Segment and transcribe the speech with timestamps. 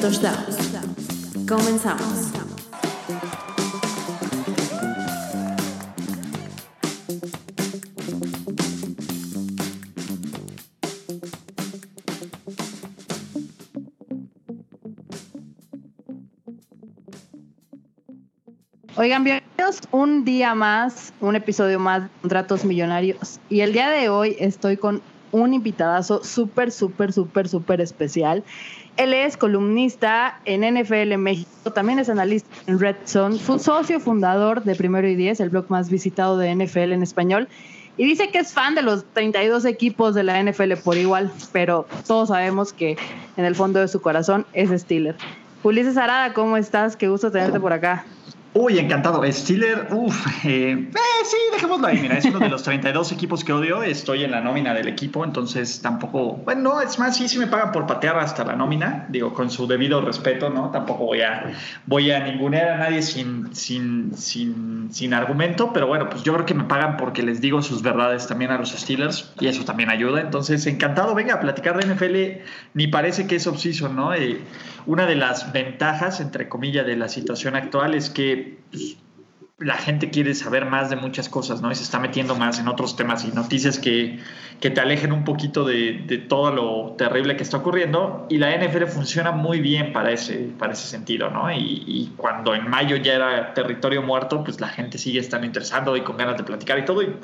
[0.00, 0.32] y.
[1.48, 2.32] Comenzamos.
[18.96, 23.40] Oigan, bienvenidos un día más, un episodio más de Contratos Millonarios.
[23.48, 25.02] Y el día de hoy estoy con
[25.32, 28.44] un invitadazo súper, súper, súper, súper especial.
[28.96, 34.62] Él es columnista en NFL México, también es analista en Red Zone, fue socio fundador
[34.62, 37.48] de Primero y Diez, el blog más visitado de NFL en español.
[37.96, 41.86] Y dice que es fan de los 32 equipos de la NFL por igual, pero
[42.06, 42.96] todos sabemos que
[43.36, 45.16] en el fondo de su corazón es Steeler.
[45.62, 46.96] Ulises Arada, ¿cómo estás?
[46.96, 48.04] Qué gusto tenerte por acá.
[48.54, 49.22] Uy, encantado.
[49.32, 51.98] Steeler, uff, eh, eh, sí, dejémoslo ahí.
[52.02, 53.82] Mira, es uno de los 32 equipos que odio.
[53.82, 56.34] Estoy en la nómina del equipo, entonces tampoco.
[56.34, 59.06] Bueno, no, es más, sí, sí me pagan por patear hasta la nómina.
[59.08, 60.70] Digo, con su debido respeto, ¿no?
[60.70, 61.54] Tampoco voy a,
[61.86, 66.44] voy a ningunear a nadie sin, sin, sin, sin argumento, pero bueno, pues yo creo
[66.44, 69.88] que me pagan porque les digo sus verdades también a los Steelers y eso también
[69.88, 70.20] ayuda.
[70.20, 71.14] Entonces, encantado.
[71.14, 74.12] Venga, a platicar de NFL, ni parece que es obsiso, ¿no?
[74.12, 74.42] Eh,
[74.84, 78.96] una de las ventajas, entre comillas, de la situación actual es que pues,
[79.62, 81.70] la gente quiere saber más de muchas cosas, ¿no?
[81.70, 84.18] Y se está metiendo más en otros temas y noticias que,
[84.60, 88.26] que te alejen un poquito de, de, todo lo terrible que está ocurriendo.
[88.28, 91.52] Y la NFL funciona muy bien para ese, para ese sentido, ¿no?
[91.52, 96.02] Y, cuando en mayo ya era territorio muerto, pues la gente sigue estando interesado y
[96.02, 97.02] con ganas de platicar y todo.
[97.02, 97.14] Y,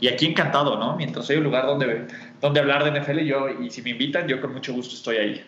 [0.00, 0.96] y aquí encantado, ¿no?
[0.96, 2.06] Mientras hay un lugar donde,
[2.40, 5.44] donde hablar de NFL, yo, y si me invitan, yo con mucho gusto estoy ahí.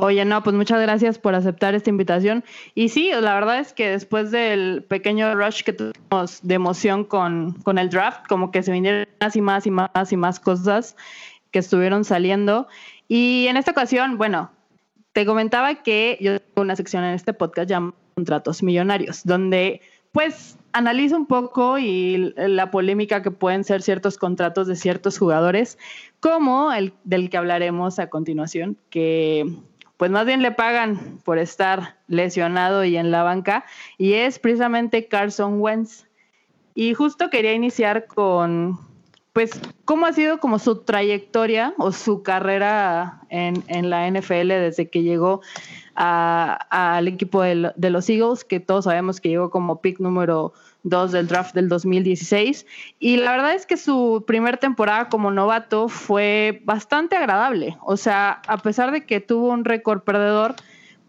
[0.00, 2.44] Oye, no, pues muchas gracias por aceptar esta invitación.
[2.76, 7.54] Y sí, la verdad es que después del pequeño rush que tuvimos de emoción con,
[7.64, 10.94] con el draft, como que se vinieron más y más y más y más cosas
[11.50, 12.68] que estuvieron saliendo.
[13.08, 14.52] Y en esta ocasión, bueno,
[15.14, 19.80] te comentaba que yo tengo una sección en este podcast llamada Contratos Millonarios, donde
[20.12, 25.76] pues analizo un poco y la polémica que pueden ser ciertos contratos de ciertos jugadores,
[26.20, 29.44] como el del que hablaremos a continuación, que
[29.98, 33.64] pues más bien le pagan por estar lesionado y en la banca,
[33.98, 36.06] y es precisamente Carson Wentz.
[36.74, 38.78] Y justo quería iniciar con,
[39.32, 44.88] pues, cómo ha sido como su trayectoria o su carrera en, en la NFL desde
[44.88, 45.42] que llegó
[45.96, 50.52] al equipo de, de, los Eagles, que todos sabemos que llegó como pick número
[50.82, 52.66] dos del draft del 2016.
[52.98, 57.76] Y la verdad es que su primer temporada como novato fue bastante agradable.
[57.82, 60.54] O sea, a pesar de que tuvo un récord perdedor,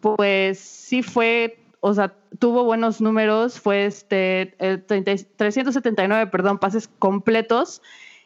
[0.01, 7.81] pues sí fue, o sea, tuvo buenos números, fue este, 30, 379, perdón, pases completos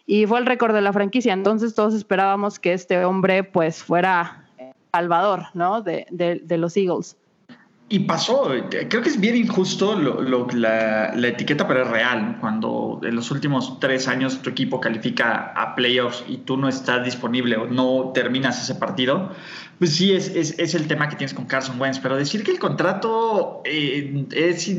[0.05, 1.33] y fue el récord de la franquicia.
[1.33, 4.47] Entonces todos esperábamos que este hombre pues fuera
[4.91, 5.81] salvador, ¿no?
[5.81, 7.17] De los Eagles.
[7.89, 12.37] Y pasó, creo que es bien injusto lo, lo, la, la, etiqueta, pero es real.
[12.39, 17.03] Cuando en los últimos tres años tu equipo califica a playoffs y tú no estás
[17.03, 19.31] disponible o no terminas ese partido,
[19.77, 21.99] pues sí es, es, es el tema que tienes con Carson Wentz.
[21.99, 24.71] Pero decir que el contrato eh, es,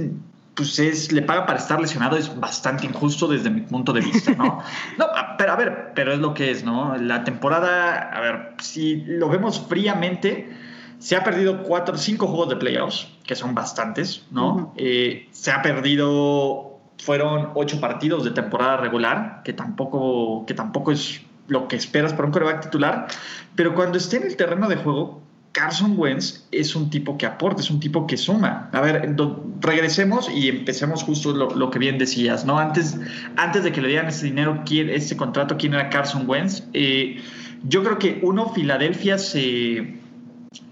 [0.54, 4.32] pues es, le paga para estar lesionado es bastante injusto desde mi punto de vista,
[4.32, 4.62] ¿no?
[4.98, 5.06] no,
[5.37, 6.97] pero a ver, pero es lo que es, ¿no?
[6.97, 10.63] La temporada, a ver, si lo vemos fríamente
[10.99, 14.55] se ha perdido cuatro, cinco juegos de playoffs, que son bastantes, ¿no?
[14.55, 14.72] Uh -huh.
[14.77, 21.21] eh, se ha perdido, fueron ocho partidos de temporada regular, que tampoco, que tampoco es
[21.49, 23.06] lo que esperas para un coreback titular,
[23.55, 25.21] pero cuando esté en el terreno de juego,
[25.55, 28.69] Carson Wentz es un tipo que aporta, es un tipo que suma.
[28.72, 29.15] A ver,
[29.61, 32.59] regresemos y empecemos justo lo, lo, que bien decías, ¿no?
[32.59, 32.99] Antes,
[33.37, 36.65] antes de que le dieran ese dinero, ¿quién, este contrato, ¿quién era Carson Wentz?
[36.72, 37.22] Eh,
[37.62, 39.94] yo creo que uno, Filadelfia se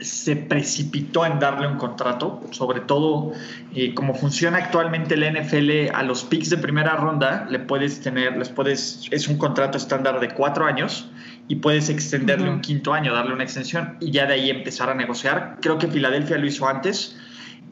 [0.00, 3.32] se precipitó en darle un contrato, sobre todo
[3.74, 8.36] eh, como funciona actualmente el NFL a los picks de primera ronda, le puedes tener,
[8.36, 11.08] les puedes, es un contrato estándar de cuatro años
[11.48, 12.54] y puedes extenderle uh -huh.
[12.56, 15.58] un quinto año, darle una extensión y ya de ahí empezar a negociar.
[15.60, 17.16] Creo que Filadelfia lo hizo antes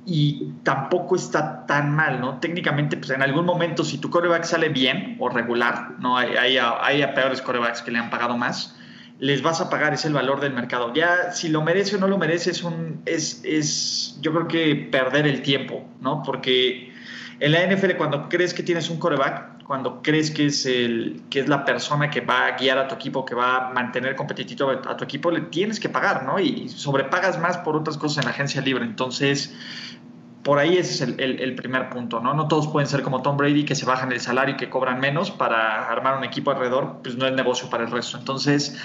[0.07, 2.39] y tampoco está tan mal, ¿no?
[2.41, 6.17] Técnicamente, pues en algún momento, si tu coreback sale bien o regular, ¿no?
[6.17, 8.80] Hay, hay, a, hay a peores corebacks que le han pagado más
[9.21, 10.93] les vas a pagar, es el valor del mercado.
[10.95, 14.89] Ya si lo merece o no lo merece es un es, es yo creo que
[14.91, 16.23] perder el tiempo, ¿no?
[16.23, 16.93] Porque
[17.39, 21.41] en la NFL cuando crees que tienes un coreback, cuando crees que es el que
[21.41, 24.71] es la persona que va a guiar a tu equipo, que va a mantener competitivo
[24.71, 26.41] a tu equipo, le tienes que pagar, ¿no?
[26.41, 28.85] Y sobrepagas más por otras cosas en la agencia libre.
[28.85, 29.55] Entonces,
[30.43, 32.33] por ahí ese es el, primer punto, ¿no?
[32.33, 34.99] No todos pueden ser como Tom Brady, que se bajan el salario y que cobran
[34.99, 38.17] menos para armar un equipo alrededor, pues no es negocio para el resto.
[38.17, 38.79] Entonces,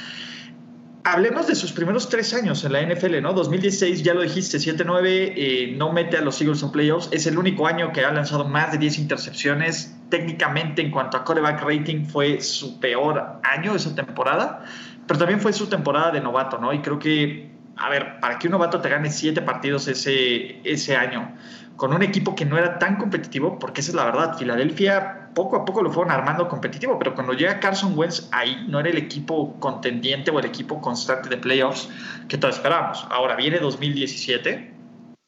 [1.06, 3.32] hablemos de sus primeros tres años en la NFL, ¿no?
[3.32, 7.08] 2016, ya lo dijiste, 7-9, eh, no mete a los Eagles en playoffs.
[7.12, 9.96] Es el único año que ha lanzado más de 10 intercepciones.
[10.10, 14.66] Técnicamente, en cuanto a quarterback rating, fue su peor año esa temporada,
[15.08, 16.74] pero también fue su temporada de novato, ¿no?
[16.74, 20.96] Y creo que, a ver, para que un novato te gane siete partidos ese, ese
[20.96, 21.36] año,
[21.76, 25.58] con un equipo que no era tan competitivo, porque esa es la verdad, Filadelfia poco
[25.58, 28.98] a poco lo fueron armando competitivo, pero cuando llega Carson Wentz ahí no era el
[28.98, 31.90] equipo contendiente o el equipo constante de playoffs
[32.30, 33.06] que todos esperábamos.
[33.12, 34.74] Ahora viene 2017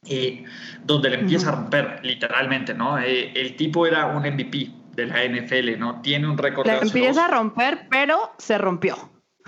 [0.05, 0.45] y
[0.83, 2.97] donde le empieza a romper literalmente, ¿no?
[2.97, 6.01] Eh, el tipo era un MVP de la NFL, ¿no?
[6.01, 6.65] Tiene un récord.
[6.65, 8.95] Le empieza a romper, pero se rompió.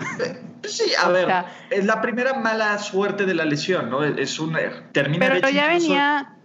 [0.62, 1.28] Sí, a ver,
[1.70, 4.04] es la primera mala suerte de la lesión, ¿no?
[4.04, 4.56] Es un
[4.92, 6.36] termina Pero ya venía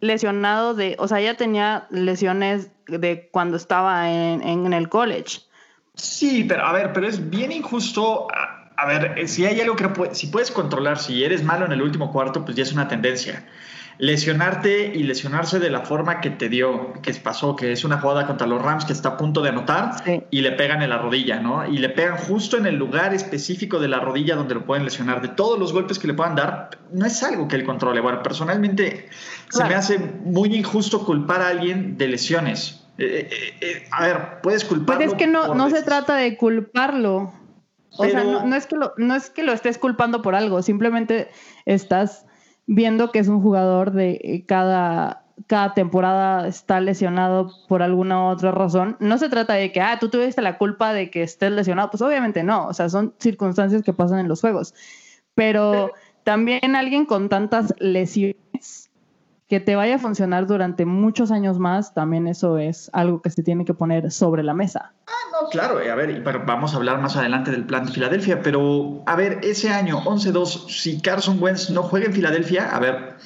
[0.00, 5.40] lesionado de, o sea, ya tenía lesiones de cuando estaba en, en el college.
[5.94, 8.26] Sí, pero a ver, pero es bien injusto.
[8.76, 11.82] A, ver, eh, si hay algo que si puedes controlar, si eres malo en el
[11.82, 13.44] último cuarto, pues ya es una tendencia
[13.98, 18.26] lesionarte y lesionarse de la forma que te dio, que pasó, que es una jugada
[18.26, 21.40] contra los Rams que está a punto de anotar y le pegan en la rodilla,
[21.40, 21.66] ¿no?
[21.66, 25.20] Y le pegan justo en el lugar específico de la rodilla donde lo pueden lesionar.
[25.22, 28.00] De todos los golpes que le puedan dar, no es algo que él controle.
[28.00, 29.08] Bueno, personalmente
[29.50, 32.86] se me hace muy injusto culpar a alguien de lesiones.
[32.98, 34.98] Eh, eh, eh, a ver, puedes culparlo.
[35.00, 37.32] Pues es que no, no se trata de culparlo.
[37.98, 41.28] O sea, no, es que lo, no es que lo estés culpando por algo, simplemente
[41.66, 42.24] estás
[42.66, 48.52] viendo que es un jugador de eh, cada, cada temporada está lesionado por alguna otra
[48.52, 48.96] razón.
[49.00, 51.90] No se trata de que, ah, tú tuviste la culpa de que estés lesionado.
[51.90, 54.74] Pues obviamente no, o sea, son circunstancias que pasan en los juegos.
[55.34, 55.92] Pero
[56.24, 58.41] también alguien con tantas lesiones
[59.52, 63.42] que te vaya a funcionar durante muchos años más, también eso es algo que se
[63.42, 64.94] tiene que poner sobre la mesa.
[65.06, 69.02] Ah, no, claro, a ver, vamos a hablar más adelante del plan de Filadelfia, pero
[69.04, 73.16] a ver, ese año 11-2, si Carson Wentz no juega en Filadelfia, a ver,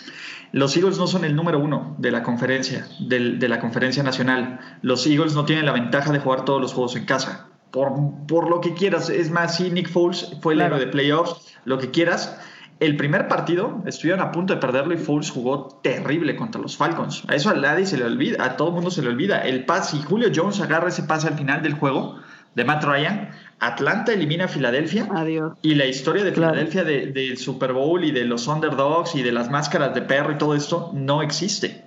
[0.50, 4.58] los Eagles no son el número uno de la conferencia, de la conferencia nacional.
[4.82, 7.50] Los Eagles no tienen la ventaja de jugar todos los juegos en casa.
[7.70, 7.92] Por,
[8.26, 11.78] por lo que quieras, es más, si Nick Foles fue el héroe de playoffs, lo
[11.78, 12.36] que quieras
[12.78, 17.24] el primer partido estuvieron a punto de perderlo y Foles jugó terrible contra los Falcons.
[17.26, 19.40] A eso a nadie se le olvida, a todo el mundo se le olvida.
[19.40, 22.20] El pase, y Julio Jones agarra ese pase al final del juego
[22.54, 23.30] de Matt Ryan,
[23.60, 25.08] Atlanta elimina a Filadelfia.
[25.14, 25.54] Adiós.
[25.62, 29.50] Y la historia de Filadelfia del Super Bowl y de los underdogs y de las
[29.50, 31.82] máscaras de perro y todo esto no existe.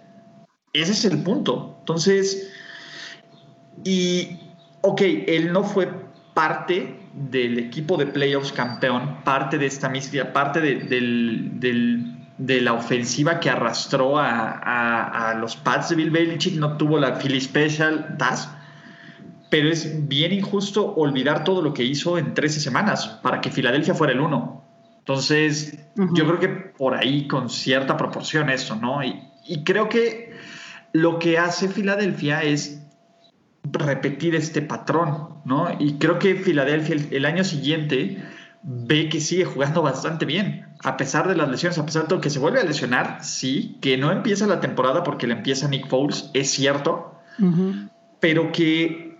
[0.73, 1.77] Ese es el punto.
[1.79, 2.51] Entonces,
[3.83, 4.39] y,
[4.81, 5.89] ok, él no fue
[6.33, 13.49] parte del equipo de playoffs campeón, parte de esta misma, parte de, la ofensiva que
[13.49, 18.49] arrastró a, los Pats de Bill Belichick, no tuvo la Philly Special, das,
[19.49, 23.95] pero es bien injusto olvidar todo lo que hizo en 13 semanas para que Filadelfia
[23.95, 24.63] fuera el uno.
[24.99, 29.03] Entonces, yo creo que por ahí con cierta proporción eso, ¿no?
[29.03, 30.33] Y, y creo que
[30.93, 32.79] lo que hace Filadelfia es
[33.63, 35.69] repetir este patrón, ¿no?
[35.79, 38.23] Y creo que Filadelfia el, año siguiente
[38.63, 42.29] ve que sigue jugando bastante bien, a pesar de las lesiones, a pesar de que
[42.29, 46.29] se vuelve a lesionar, sí, que no empieza la temporada porque le empieza Nick Foles,
[46.33, 47.15] es cierto,
[48.19, 49.17] pero que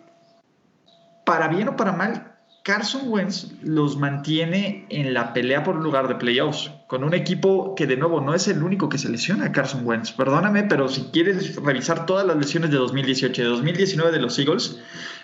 [1.25, 6.07] para bien o para mal, Carson Wentz los mantiene en la pelea por un lugar
[6.07, 9.51] de playoffs, con un equipo que de nuevo no es el único que se lesiona
[9.51, 10.12] Carson Wentz.
[10.12, 14.39] Perdóname, pero si quieres revisar todas las lesiones de 2018 y de 2019 de los
[14.39, 14.79] Eagles,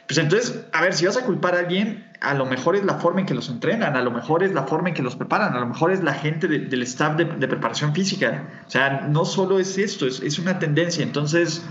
[0.06, 3.00] pues entonces, a ver, si vas a culpar a alguien, a lo mejor es la
[3.00, 5.56] forma en que los entrenan, a lo mejor es la forma en que los preparan,
[5.56, 8.48] a lo mejor es la gente del staff de, preparación física.
[8.68, 11.02] O sea, no solo es esto, es, es una tendencia.
[11.02, 11.66] Entonces,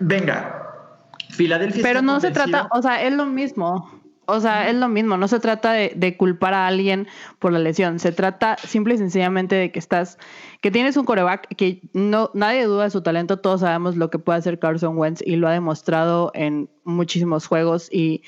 [0.00, 0.88] venga,
[1.30, 1.84] Filadelfia.
[1.84, 4.01] Pero no se trata, o sea, es lo mismo.
[4.26, 7.08] O sea, es lo mismo, no se trata de, culpar a alguien
[7.40, 10.16] por la lesión, se trata simple y sencillamente de que estás,
[10.60, 14.20] que tienes un coreback que no, nadie duda de su talento, todos sabemos lo que
[14.20, 18.22] puede hacer Carson Wentz y lo ha demostrado en muchísimos juegos, y,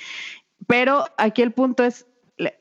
[0.66, 2.06] pero aquí el punto es,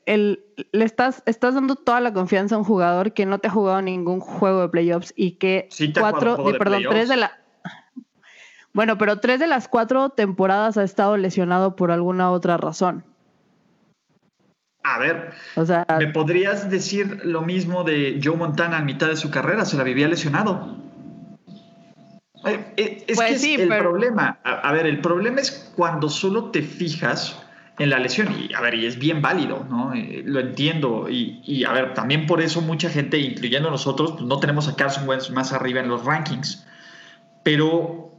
[0.06, 3.50] el, le estás, estás dando toda la confianza a un jugador que no te ha
[3.50, 7.32] jugado ningún juego de playoffs y que cuatro, perdón, tres de la...
[8.72, 13.04] Bueno, pero tres de las cuatro temporadas ha estado lesionado por alguna otra razón.
[14.86, 15.32] A ver,
[15.98, 19.64] ¿me podrías decir lo mismo de Joe Montana a mitad de su carrera?
[19.64, 20.76] Se la vivía lesionado.
[22.44, 24.38] Eh, eh, es pues que el problema.
[24.44, 27.42] A, ver, el problema es cuando solo te fijas
[27.78, 28.28] en la lesión.
[28.38, 29.94] Y a ver, y es bien válido, ¿no?
[29.94, 31.06] Eh, lo entiendo.
[31.08, 35.08] Y, a ver, también por eso mucha gente, incluyendo nosotros, pues no tenemos a Carson
[35.08, 36.66] Wentz más arriba en los rankings.
[37.42, 38.12] Pero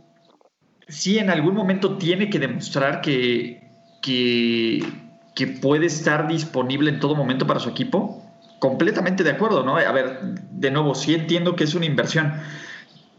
[0.87, 3.69] sí en algún momento tiene que demostrar que,
[4.01, 5.04] que
[5.35, 8.23] que puede estar disponible en todo momento para su equipo,
[8.59, 9.77] completamente de acuerdo, ¿no?
[9.77, 12.33] A ver, de nuevo, sí entiendo que es una inversión,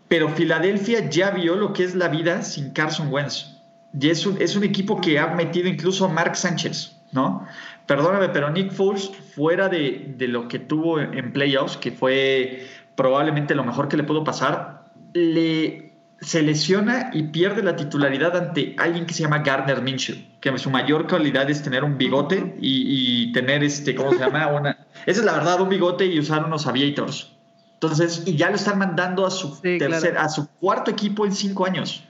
[0.09, 3.53] pero Filadelfia ya vio lo que es la vida sin Carson Wentz.
[3.99, 7.47] Y es un, es un equipo que ha metido incluso a Mark Sánchez, ¿no?
[7.87, 13.55] Perdóname, pero Nick Foles, fuera de, de lo que tuvo en playoffs, que fue probablemente
[13.55, 15.86] lo mejor que le pudo pasar, le
[16.21, 20.71] se lesiona y pierde la titularidad ante alguien que se llama Gardner Minshew, que su
[20.71, 24.47] mayor cualidad es tener un bigote y, tener este, ¿cómo se llama?
[24.49, 27.33] Una, esa es la verdad, un bigote y usar unos aviators.
[27.75, 31.67] Entonces, y ya lo están mandando a su tercer, a su cuarto equipo en cinco
[31.67, 32.03] años.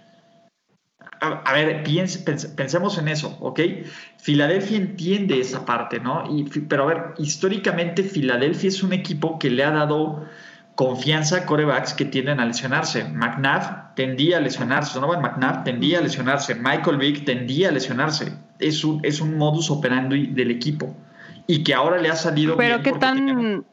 [1.18, 1.82] A, ver,
[2.54, 3.60] pensemos en eso, ¿ok?
[4.18, 6.24] Filadelfia entiende esa parte, ¿no?
[6.30, 10.28] Y, pero a ver, históricamente Filadelfia es un equipo que le ha dado
[10.76, 13.04] confianza a corebacks que tienden a lesionarse.
[13.04, 18.32] McNabb tendía a lesionarse, Donovan McNabb tendía a lesionarse, Michael Vick tendía a lesionarse.
[18.60, 20.94] Es un, es un modus operandi del equipo
[21.46, 22.56] y que ahora le ha salido.
[22.56, 23.64] Pero qué tan.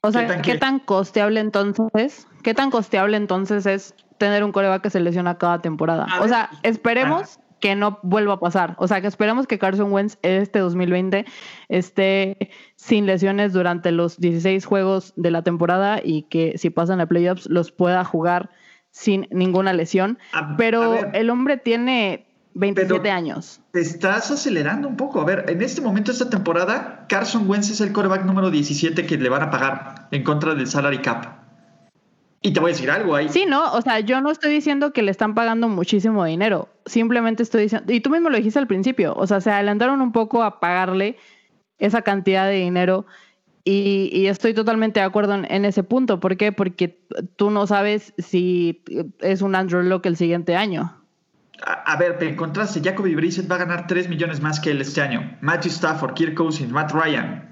[0.00, 2.26] O sea, ¿qué tan, costeable entonces?
[2.42, 6.06] ¿Qué tan costeable entonces es tener un coreback que se lesiona cada temporada?
[6.20, 8.74] o sea, esperemos que no vuelva a pasar.
[8.78, 11.24] O sea, que esperemos que Carson Wentz este 2020
[11.68, 17.06] esté sin lesiones durante los 16 juegos de la temporada y que si pasan a
[17.06, 18.50] playoffs los pueda jugar
[18.90, 20.18] sin ninguna lesión.
[20.56, 23.60] Pero el hombre tiene 27 años.
[23.72, 25.20] Te estás acelerando un poco.
[25.20, 29.16] A ver, en este momento, esta temporada, Carson Wentz es el coreback número 17 que
[29.16, 31.38] le van a pagar en contra del salary cap.
[32.40, 33.28] Y te voy a decir algo ahí.
[33.28, 36.68] Sí, no, o sea, yo no estoy diciendo que le están pagando muchísimo dinero.
[36.88, 40.12] Simplemente estoy diciendo, y tú mismo lo dijiste al principio, o sea, se adelantaron un
[40.12, 41.16] poco a pagarle
[41.78, 43.06] esa cantidad de dinero.
[43.64, 46.20] Y, estoy totalmente de acuerdo en, ese punto.
[46.20, 46.52] ¿Por qué?
[46.52, 46.98] Porque
[47.36, 48.82] tú no sabes si
[49.20, 50.94] es un Andrew Locke el siguiente año.
[51.62, 55.02] A, ver, en contraste, Jacoby Brissett va a ganar 3 millones más que él este
[55.02, 55.36] año.
[55.42, 57.48] Matthew Stafford, Kirk Cousins, Matt Ryan,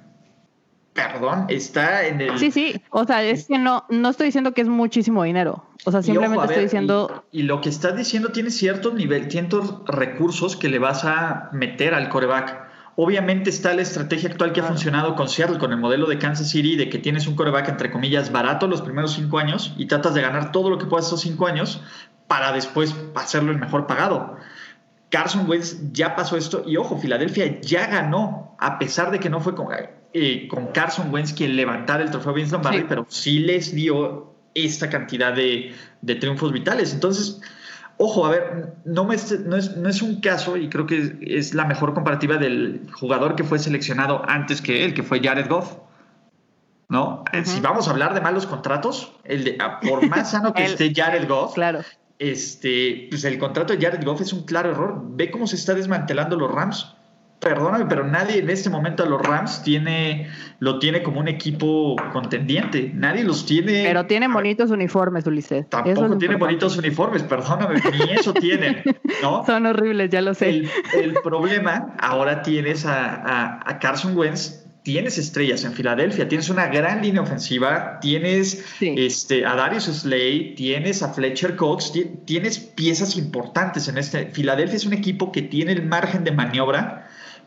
[0.97, 2.39] perdón, está en el...
[2.39, 5.93] Sí, sí, o sea, es que no, no estoy diciendo que es muchísimo dinero, o
[5.93, 7.25] sea, simplemente estoy diciendo...
[7.31, 11.95] Y, lo que estás diciendo tiene ciertos niveles, ciertos recursos que le vas a meter
[11.95, 12.67] al coreback.
[12.97, 16.49] Obviamente está la estrategia actual que ha funcionado con Seattle, con el modelo de Kansas
[16.49, 20.15] City, de que tienes un coreback, entre comillas, barato los primeros cinco años y tratas
[20.15, 21.81] de ganar todo lo que puedas esos cinco años
[22.27, 24.39] para después hacerlo el mejor pagado.
[25.09, 29.41] Carson Wentz ya pasó esto y ojo, Filadelfia ya ganó, a pesar de que no
[29.41, 29.69] fue con,
[30.13, 34.89] eh, con Carson Wentz quien levantara el trofeo Vince Lombardi, pero sí les dio esta
[34.89, 35.75] cantidad de,
[36.21, 36.95] triunfos vitales.
[36.95, 37.41] Entonces,
[37.99, 42.39] ojo, a ver, no, no, es, un caso, y creo que es la mejor comparativa
[42.39, 45.77] del jugador que fue seleccionado antes que él, que fue Jared Goff.
[46.89, 47.25] ¿No?
[47.45, 50.95] Si vamos a hablar de malos contratos, el de, ah, por más sano que esté
[50.95, 51.81] Jared Goff, claro.
[52.21, 55.03] este, pues el contrato de Jared Goff es un claro error.
[55.09, 56.96] Ve cómo se está desmantelando los Rams
[57.41, 60.29] perdóname, pero nadie en este momento a los Rams tiene,
[60.59, 62.91] lo tiene como un equipo contendiente.
[62.95, 63.85] Nadie los tiene.
[63.85, 65.69] Pero tiene bonitos uniformes, Ulises.
[65.69, 68.83] Tampoco tiene bonitos uniformes, perdóname, ni eso tienen,
[69.23, 69.45] ¿no?
[69.47, 70.69] Son horribles, ya lo sé.
[70.95, 77.23] El, problema, ahora tienes a, Carson Wentz, tienes estrellas en Filadelfia, tienes una gran línea
[77.23, 81.93] ofensiva, tienes este, a Darius Slay, tienes a Fletcher Cox,
[82.25, 84.27] tienes piezas importantes en este.
[84.27, 87.06] Filadelfia es un equipo que tiene el margen de maniobra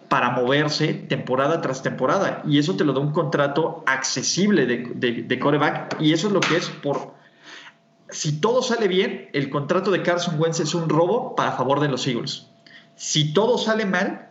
[0.10, 2.42] para moverse temporada tras temporada.
[2.46, 5.98] Y eso te lo da un contrato accesible de, de, coreback.
[6.01, 7.13] Y eso es lo que es por...
[8.10, 11.89] Si todo sale bien, el contrato de Carson Wentz es un robo para favor de
[11.89, 12.48] los Eagles.
[12.96, 14.30] Si todo sale mal,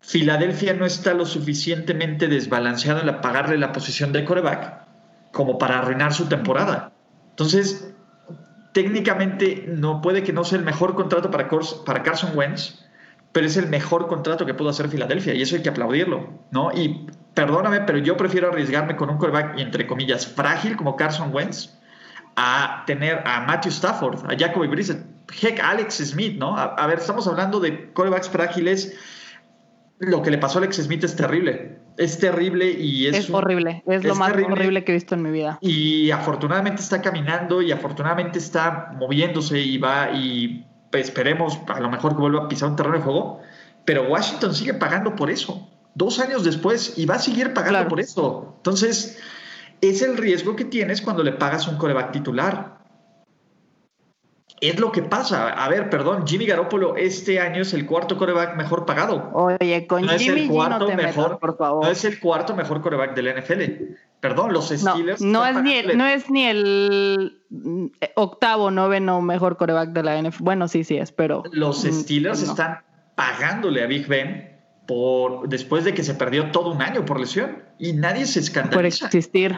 [0.00, 4.86] Filadelfia no está lo suficientemente desbalanceado en pagarle la posición de coreback
[5.32, 6.92] como para arruinar su temporada.
[7.28, 7.94] Entonces,
[8.72, 12.84] técnicamente no puede que no sea el mejor contrato para Carson Wentz,
[13.32, 16.72] pero es el mejor contrato que pudo hacer Filadelfia y eso hay que aplaudirlo, ¿no?
[16.72, 21.78] Y perdóname, pero yo prefiero arriesgarme con un quarterback, entre comillas, frágil como Carson Wentz,
[22.36, 25.04] a tener a Matthew Stafford, a Jacoby Brissett,
[25.40, 26.56] heck, Alex Smith, ¿no?
[26.56, 28.96] A, ver, estamos hablando de quarterbacks frágiles.
[29.98, 31.78] Lo que le pasó a Alex Smith es terrible.
[31.98, 33.16] Es terrible y es.
[33.16, 33.82] Es horrible.
[33.86, 35.58] Es, lo más horrible que he visto en mi vida.
[35.60, 42.14] Y afortunadamente está caminando y afortunadamente está moviéndose y va y esperemos a lo mejor
[42.14, 43.40] que vuelva a pisar un terreno de juego,
[43.84, 48.00] pero Washington sigue pagando por eso, dos años después, y va a seguir pagando por
[48.00, 48.54] eso.
[48.58, 49.18] Entonces,
[49.80, 52.80] es el riesgo que tienes cuando le pagas un coreback titular.
[54.60, 55.48] Es lo que pasa.
[55.48, 59.30] A ver, perdón, Jimmy Garoppolo este año es el cuarto coreback mejor pagado.
[59.32, 61.84] Oye, con Jimmy es el no te mejor, por favor.
[61.84, 63.94] No es el cuarto mejor coreback del NFL.
[64.20, 65.22] Perdón, los Steelers.
[65.22, 67.42] No, es ni, el, no es ni el
[68.16, 70.42] octavo, noveno mejor coreback de la NFL.
[70.44, 71.42] Bueno, sí, sí es, pero.
[71.52, 72.80] Los mm, Steelers están
[73.14, 77.62] pagándole a Big Ben por, después de que se perdió todo un año por lesión
[77.78, 78.76] y nadie se escandaliza.
[78.76, 79.56] Por existir.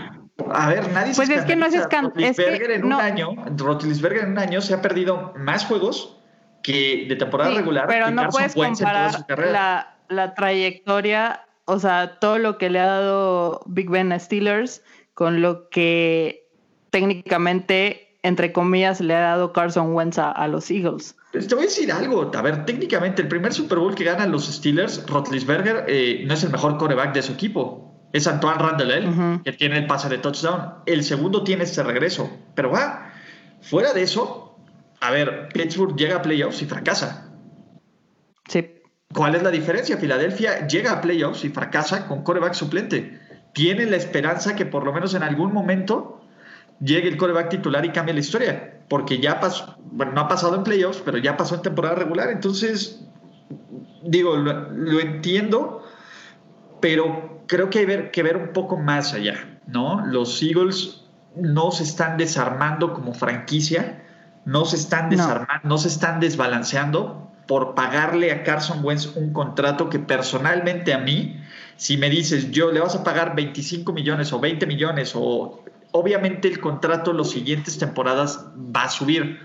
[0.52, 2.42] A ver, nadie pues se es que no es escandaliza.
[2.42, 2.73] escandaloso.
[2.73, 6.19] en un año, Rotlisberger en un año se ha perdido más juegos
[6.62, 7.87] que de temporada Sí, regular.
[7.88, 9.52] Pero que no Carson puedes Wentz en toda su comparar carrera.
[9.52, 14.83] la, la trayectoria, o sea, todo lo que le ha dado Big Ben a Steelers
[15.14, 16.49] con lo que
[16.90, 21.16] técnicamente, entre comillas, le ha dado Carson Wentz a, a los Eagles.
[21.33, 22.31] Pues te voy a decir algo.
[22.35, 26.45] A ver, técnicamente, el primer Super Bowl que ganan los Steelers, Rotlisberger eh, no es
[26.45, 27.88] el mejor coreback de su equipo.
[28.12, 29.42] Es Antoine Randall, Ujú.
[29.42, 30.75] que tiene el pase de touchdown.
[30.85, 32.31] El segundo tiene este regreso.
[32.54, 33.11] Pero va,
[33.62, 34.54] fuera de eso,
[35.00, 37.31] a ver, Pittsburgh llega a playoffs y fracasa.
[39.14, 39.97] ¿Cuál es la diferencia?
[39.97, 43.21] Filadelfia llega a playoffs y fracasa con coreback suplente.
[43.52, 46.21] Tiene la esperanza que por lo menos en algún momento
[46.81, 48.81] llegue el coreback titular y cambie la historia.
[48.88, 52.31] Porque ya pasó, bueno, no ha pasado en playoffs, pero ya pasó en temporada regular.
[52.31, 53.04] Entonces,
[54.02, 55.83] digo, lo, lo entiendo,
[56.81, 59.35] pero creo que hay ver- que ver un poco más allá,
[59.66, 60.04] ¿no?
[60.07, 61.04] Los Eagles
[61.37, 64.02] no se están desarmando como franquicia,
[64.45, 65.11] no se están No.
[65.16, 70.99] desarmando, no se están desbalanceando por pagarle a Carson Wentz un contrato que personalmente a
[70.99, 71.40] mí,
[71.76, 76.49] si me dices, yo le vas a pagar 25 millones o 20 millones, o obviamente
[76.49, 79.40] el contrato las siguientes temporadas va a subir.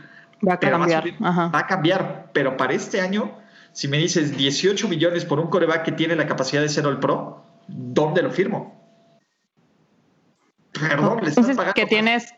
[0.48, 1.04] Va a cambiar.
[1.04, 1.48] subir, Ajá.
[1.48, 3.32] va a cambiar, pero para este año,
[3.72, 7.00] si me dices 18 millones por un coreback que tiene la capacidad de ser All
[7.00, 8.76] Pro, ¿dónde lo firmo?
[10.74, 12.34] Perdón, le estás pagando que tienes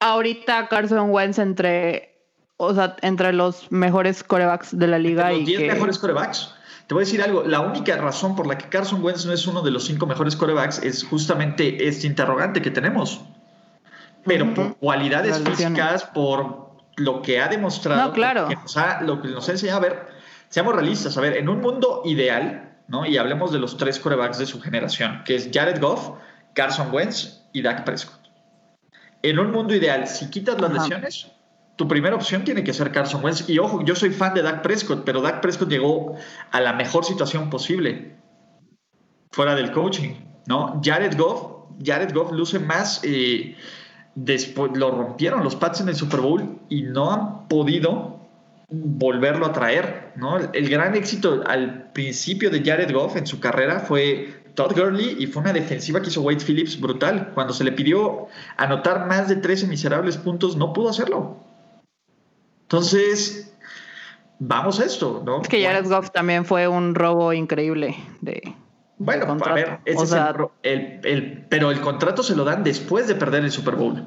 [0.00, 2.17] ahorita a Carson Wentz entre,
[2.58, 6.54] o sea, entre los mejores corebacks de la liga los y 10 que mejores corebacks.
[6.86, 9.46] Te voy a decir algo, la única razón por la que Carson Wentz no es
[9.46, 13.20] uno de los cinco mejores corebacks es justamente este interrogante que tenemos.
[14.24, 14.54] Pero Ujú.
[14.54, 18.42] por cualidades físicas, por lo que ha demostrado, No, claro.
[18.42, 20.06] lo que nos ha, lo que nos ha enseñado, a ver,
[20.48, 23.06] seamos realistas, a ver, en un mundo ideal, ¿no?
[23.06, 26.10] Y hablemos de los tres corebacks de su generación, que es Jared Goff,
[26.54, 28.18] Carson Wentz y Dak Prescott.
[29.22, 30.80] En un mundo ideal, si quitas las Ajá.
[30.82, 31.30] lesiones,
[31.78, 33.48] tu primera opción tiene que ser Carson Wentz.
[33.48, 36.16] Y ojo, yo soy fan de Dak Prescott, pero Dak Prescott llegó
[36.50, 38.16] a la mejor situación posible
[39.30, 40.14] fuera del coaching,
[40.46, 40.80] ¿no?
[40.84, 43.00] Jared Goff, Jared Goff luce más.
[43.04, 43.56] eh,
[44.16, 48.18] después lo rompieron los Pats en el Super Bowl y no han podido
[48.68, 50.36] volverlo a traer, ¿no?
[50.36, 55.28] El gran éxito al principio de Jared Goff en su carrera fue Todd Gurley y
[55.28, 57.30] fue una defensiva que hizo Wade Phillips brutal.
[57.34, 61.47] Cuando se le pidió anotar más de 13 miserables puntos, no pudo hacerlo.
[62.68, 63.50] Entonces,
[64.38, 65.40] vamos a esto, ¿no?
[65.40, 68.54] Es que Jared Goff también fue un robo increíble de.
[68.98, 72.22] Bueno, de a ver, ese O es sea, el, pro- el- el- pero el contrato
[72.22, 74.06] se lo dan después de perder el Super Bowl.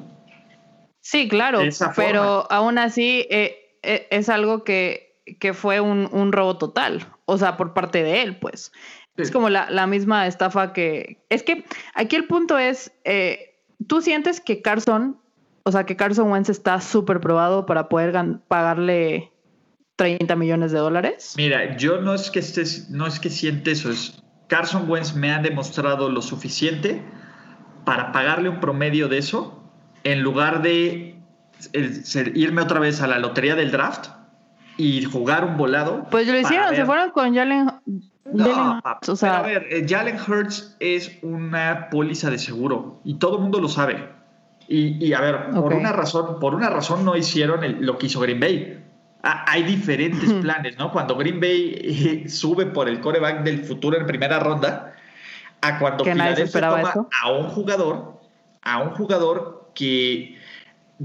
[1.00, 1.58] Sí, claro,
[1.96, 7.36] pero aún así eh, eh, es algo que, que fue un, un robo total, o
[7.38, 8.70] sea, por parte de él, pues.
[9.16, 9.22] Sí.
[9.22, 11.24] Es como la, la misma estafa que...
[11.30, 15.18] Es que aquí el punto es, eh, tú sientes que Carson,
[15.64, 18.12] o sea, que Carson Wentz está súper probado para poder
[18.48, 19.30] pagarle
[19.96, 21.34] 30 millones de dólares.
[21.36, 25.32] Mira, yo no es que estés, no es que siente eso, es Carson Wentz me
[25.32, 27.02] ha demostrado lo suficiente
[27.84, 29.62] para pagarle un promedio de eso
[30.04, 31.20] en lugar de
[31.72, 34.08] el- ser- irme otra vez a la lotería del draft
[34.76, 36.06] y jugar un volado.
[36.10, 37.66] Pues lo hicieron, se fueron con Jalen,
[38.24, 43.00] No, Jalen Hurts, o sea, a ver, eh, Jalen Hurts es una póliza de seguro
[43.04, 44.08] y todo el mundo lo sabe.
[44.72, 48.06] Y, y a ver, por una razón, por una razón no hicieron el- lo que
[48.06, 48.78] hizo Green Bay.
[49.22, 50.90] Ah, hay diferentes planes, ¿no?
[50.90, 51.74] Cuando Green Bay
[52.24, 54.94] eh, sube por el coreback del futuro en primera ronda,
[55.60, 57.08] a cuando Filadelfia toma eso.
[57.22, 58.20] a un jugador,
[58.62, 60.38] a un jugador que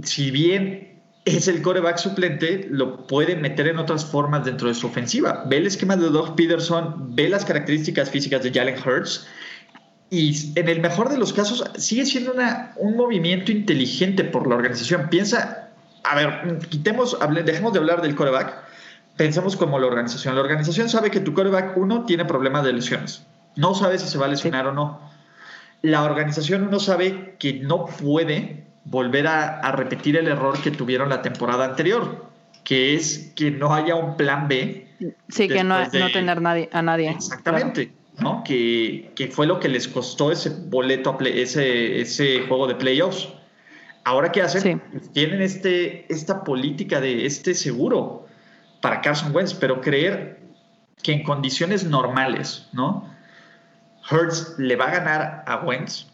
[0.01, 4.87] si bien es el coreback suplente, lo puede meter en otras formas dentro de su
[4.87, 5.43] ofensiva.
[5.47, 9.27] Ve el esquema de Doug Peterson, ve las características físicas de Jalen Hurts
[10.09, 14.55] y en el mejor de los casos sigue siendo una, un movimiento inteligente por la
[14.55, 15.09] organización.
[15.09, 15.69] Piensa,
[16.03, 18.53] a ver, quitemos, hable- dejemos de hablar del coreback,
[19.17, 20.35] pensemos como la organización.
[20.35, 23.25] La organización sabe que tu coreback, uno, tiene problemas de lesiones.
[23.55, 25.01] No sabe si se va a lesionar o no.
[25.81, 31.09] La organización, uno sabe que no puede volver a, a repetir el error que tuvieron
[31.09, 32.25] la temporada anterior,
[32.63, 34.87] que es que no haya un plan B
[35.29, 37.09] sí, que no, de- no tener nadie, a nadie.
[37.09, 38.43] Exactamente, ¿no?
[38.43, 42.75] Que, que fue lo que les costó ese boleto, a play- ese, ese juego de
[42.75, 43.29] playoffs.
[44.03, 44.61] Ahora, ¿qué hacen?
[44.61, 44.75] Sí.
[44.91, 48.25] Pues tienen este, esta política de este seguro
[48.81, 50.39] para Carson Wentz, pero creer
[51.03, 53.13] que en condiciones normales, ¿no?
[54.09, 56.07] Hurts le va a ganar a Wentz.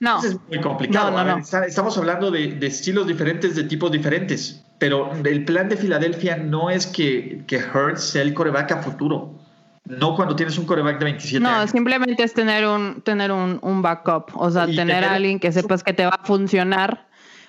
[0.00, 1.10] No, es muy complicado.
[1.10, 1.40] No, no, ver, no.
[1.42, 6.36] está- estamos hablando de, de estilos diferentes, de tipos diferentes, pero el plan de Filadelfia
[6.38, 9.38] no es que, que Hurts sea el coreback a futuro.
[9.84, 11.70] No cuando tienes un coreback de 27 No, años.
[11.70, 15.50] simplemente es tener un, tener un, un backup, o sea, tener tener- a alguien que
[15.52, 17.08] sepas que te va a funcionar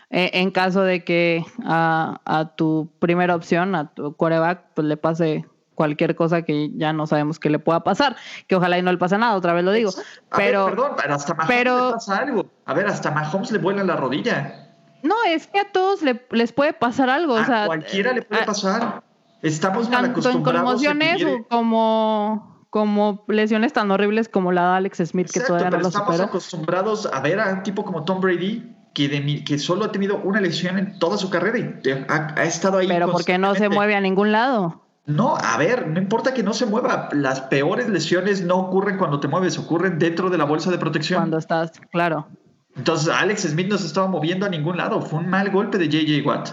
[0.09, 4.97] eh, en caso de que a, a tu primera opción, a tu coreback, pues le
[4.97, 8.15] pase cualquier cosa que ya no sabemos que le pueda pasar,
[8.47, 9.91] que ojalá y no le pase nada, otra vez lo digo.
[10.31, 12.45] A ver, perdón, pero hasta Mahomes pero- le pasa algo.
[12.65, 14.67] A ver, hasta Mahomes le vuela la rodilla.
[15.03, 18.21] no, es que a todos le- les puede pasar algo, o a sea, cualquiera le
[18.23, 19.03] puede a- pasar.
[19.41, 24.77] Estamos mal tanto en acostumbrados conmociones o como, como lesiones tan horribles como la de
[24.77, 26.29] Alex Smith, que todavía no pero lo estamos superó.
[26.29, 30.17] acostumbrados a ver a un tipo como Tom Brady que, de que solo ha tenido
[30.23, 32.87] una lesión en toda su carrera y ha, ha estado ahí.
[32.87, 34.81] Pero porque no se mueve a ningún lado.
[35.05, 37.09] No, a ver, no importa que no se mueva.
[37.11, 41.21] Las peores lesiones no ocurren cuando te mueves, ocurren dentro de la bolsa de protección.
[41.21, 42.27] Cuando estás, claro.
[42.75, 45.01] Entonces, Alex Smith no se estaba moviendo a ningún lado.
[45.01, 46.49] Fue un mal golpe de JJ Watt.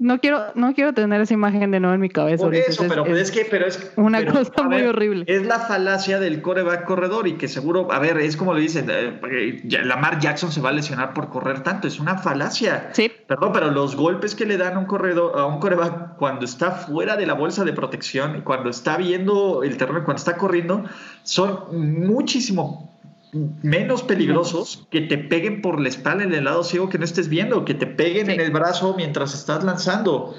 [0.00, 2.42] No quiero, no quiero tener esa imagen de nuevo en mi cabeza.
[2.42, 5.24] Por eso, es- pero es- es, que, pero es una pero, cosa muy horrible.
[5.28, 8.86] Es la falacia del coreback corredor y que seguro, a ver, es como le dicen,
[8.90, 12.88] eh, Lamar Jackson se va a lesionar por correr tanto, es una falacia.
[12.94, 13.12] Sí.
[13.26, 16.70] Perdón, pero los golpes que le dan a un corredor, a un coreback cuando está
[16.70, 20.82] fuera de la bolsa de protección y cuando está viendo el terreno, cuando está corriendo,
[21.24, 21.60] son
[22.06, 22.90] muchísimo
[23.32, 27.28] menos peligrosos que te peguen por la espalda en el lado ciego que no estés
[27.28, 28.32] viendo, que te peguen Sí.
[28.32, 30.34] en el brazo mientras estás lanzando,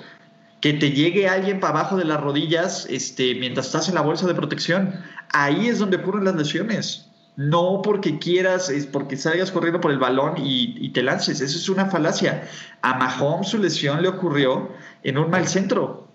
[0.59, 4.27] que te llegue alguien para abajo de las rodillas este, mientras estás en la bolsa
[4.27, 4.93] de protección.
[5.33, 7.07] Ahí es donde ocurren las lesiones.
[7.37, 11.39] No porque quieras, es porque salgas corriendo por el balón y, y te lances.
[11.39, 12.43] Eso es una falacia.
[12.81, 14.69] A Mahomes su lesión le ocurrió
[15.03, 16.09] en un mal centro.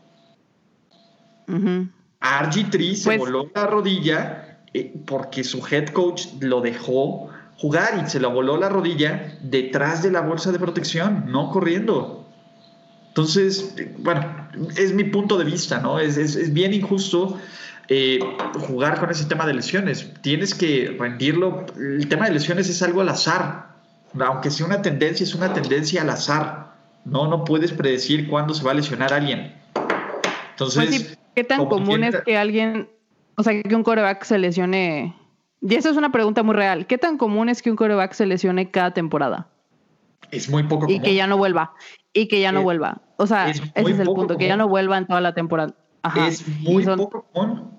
[2.21, 4.46] A RG3 se Pues- voló la rodilla
[4.79, 10.03] eh, porque su head coach lo dejó jugar y se lo voló la rodilla detrás
[10.03, 12.27] de la bolsa de protección, no corriendo.
[13.09, 15.99] Entonces, bueno, es mi punto de vista, ¿no?
[15.99, 17.39] Es, es- es bien injusto
[17.89, 18.19] eh,
[18.69, 20.13] jugar con ese tema de lesiones.
[20.21, 21.65] Tienes que rendirlo.
[21.79, 23.69] El tema de lesiones es algo al azar.
[24.19, 26.73] Aunque sea una tendencia, es una tendencia al azar.
[27.05, 29.55] No, no puedes predecir cuándo se va a lesionar alguien.
[30.51, 32.89] Entonces, Pues ¿qué tan común es que alguien,
[33.37, 35.15] o sea, que un coreback se lesione?
[35.61, 36.87] Y eso es una pregunta muy real.
[36.87, 39.49] ¿Qué tan común es que un coreback se lesione cada temporada
[40.31, 41.03] es muy poco y común.
[41.03, 41.73] que ya no vuelva?
[42.13, 43.03] Y que ya no Es- vuelva.
[43.17, 45.75] O sea, es ese es el punto, que ya no vuelva en toda la temporada.
[46.03, 46.29] Ajá.
[46.29, 47.71] Es Y muy son- poco común.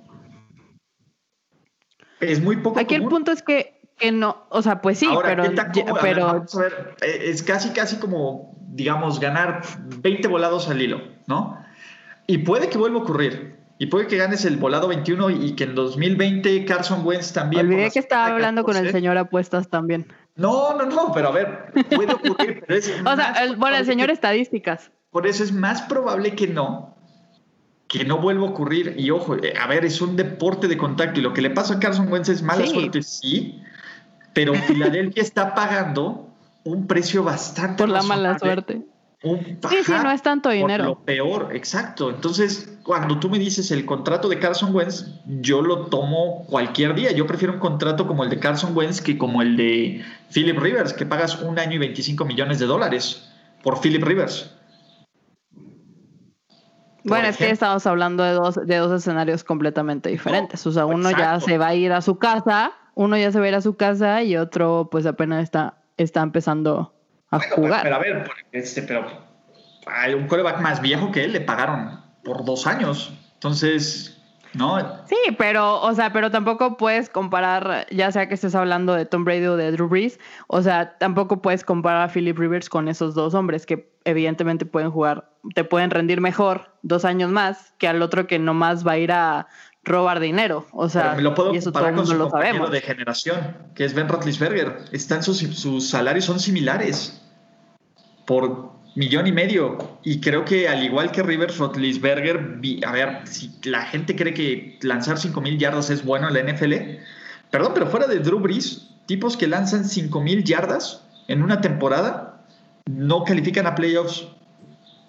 [2.19, 3.09] Es muy poco Aquí el común.
[3.17, 5.43] punto es que, que no, o sea, pues sí, Ahora, pero,
[6.01, 9.61] pero vamos a ver, eh, es casi, casi como, digamos, ganar
[10.01, 11.63] 20 volados al hilo, ¿no?
[12.25, 13.56] Y puede que vuelva a ocurrir.
[13.79, 17.67] Y puede que ganes el volado 21 y que en 2020 Carson Wentz también.
[17.67, 18.97] olvidé que estaba hablando con el 14.
[18.97, 20.07] señor apuestas también.
[20.35, 23.85] No, no, no, pero a ver, puede ocurrir, pero es O sea, el- bueno, el
[23.85, 24.91] señor que- estadísticas.
[25.11, 26.95] Por eso es más probable que no,
[27.87, 28.95] que no vuelva a ocurrir.
[28.97, 31.75] Y ojo, eh, a ver, es un deporte de contacto y lo que le pasa
[31.75, 32.73] a Carson Wentz es mala Sí.
[32.73, 33.61] suerte, sí,
[34.33, 36.29] pero Filadelfia está pagando
[36.63, 38.81] un precio bastante Por la mala suerte.
[39.23, 40.83] Un- Sí, sí, ajá, no es tanto por dinero.
[40.85, 42.09] Lo peor, exacto.
[42.11, 47.11] Entonces, cuando tú me dices el contrato de Carson Wentz, yo lo tomo cualquier día.
[47.11, 50.93] Yo prefiero un contrato como el de Carson Wentz que como el de Philip Rivers,
[50.93, 53.27] que pagas un año y 25 millones de dólares
[53.63, 54.53] por Philip Rivers.
[57.03, 60.65] Bueno, es que estamos hablando de dos, de dos escenarios completamente diferentes.
[60.67, 63.45] O sea, uno ya se va a ir a su casa, uno ya se va
[63.45, 66.93] a ir a su casa y otro pues apenas está, está empezando
[67.31, 67.83] a Bueno, jugar.
[67.83, 69.05] Pero, a ver, este, pero
[69.87, 73.13] hay un coreback más viejo que él le pagaron por dos años.
[73.33, 74.17] Entonces,
[74.53, 79.05] no, Sí, pero, o sea, pero tampoco puedes comparar, ya sea que estés hablando de
[79.05, 82.87] Tom Brady o de Drew Brees, o sea, tampoco puedes comparar a Philip Rivers con
[82.87, 87.87] esos dos hombres que evidentemente pueden jugar, te pueden rendir mejor dos años más que
[87.87, 89.47] al otro que nomás va a ir a
[89.87, 90.65] robar dinero.
[90.71, 92.71] O sea, me lo puedo y eso todo el mundo lo sabemos.
[92.71, 94.85] de generación, que es Ben Roethlisberger.
[94.91, 97.21] Están sus, sus salarios son similares
[98.25, 99.77] por millón y medio.
[100.03, 104.77] Y creo que al igual que Rivers, Roethlisberger, a ver, si la gente cree que
[104.81, 106.73] lanzar 5000 yardas es bueno en la NFL,
[107.51, 112.27] perdón, pero fuera de Drew Brees, tipos que lanzan 5000 yardas en una temporada
[112.87, 114.27] no califican a playoffs.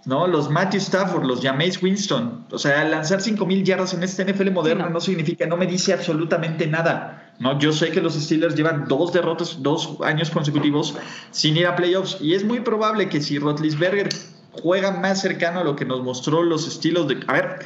[0.05, 0.27] ¿No?
[0.27, 2.47] Los Matthew Stafford, los Jameis Winston.
[2.51, 4.91] O sea, lanzar 5000 yardas en este NFL moderno no.
[4.91, 5.01] no.
[5.01, 7.33] significa, no me dice absolutamente nada.
[7.39, 7.59] ¿no?
[7.59, 10.97] Yo sé que los Steelers llevan dos derrotas, dos años consecutivos
[11.31, 12.19] sin ir a playoffs.
[12.21, 14.09] Y es muy probable que si Rotlisberger
[14.53, 17.21] juega más cercano a lo que nos mostró los estilos de.
[17.27, 17.59] A ver,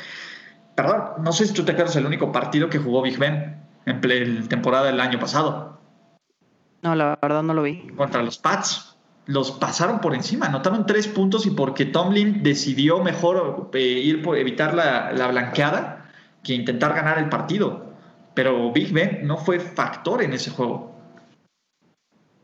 [0.74, 4.48] perdón, no sé si tú te acuerdas el único partido que jugó Big Ben en
[4.48, 5.80] temporada del año pasado
[6.82, 7.88] No, la verdad no lo vi.
[7.96, 8.91] contra los Pats.
[9.26, 14.36] Los pasaron por encima, anotaron tres puntos y porque Tomlin decidió mejor eh, ir por
[14.36, 16.10] evitar la, la blanqueada,
[16.42, 17.92] que intentar ganar el partido.
[18.34, 20.92] Pero Big Ben no fue factor en ese juego.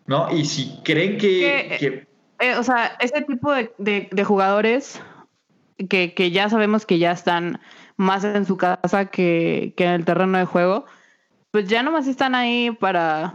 [0.06, 0.30] ¿No?
[0.30, 2.06] Y si creen que...
[2.40, 5.02] Eh, o sea, ese tipo de, jugadores
[5.88, 7.60] que, que, ya sabemos que ya están
[7.96, 10.86] más en su casa que, que en el terreno de juego,
[11.50, 13.34] pues ya nomás están ahí para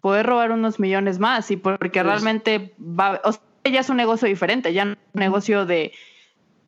[0.00, 3.96] poder robar unos millones más y porque pues realmente va, o sea, ya es un
[3.96, 5.92] negocio diferente, ya no es un negocio de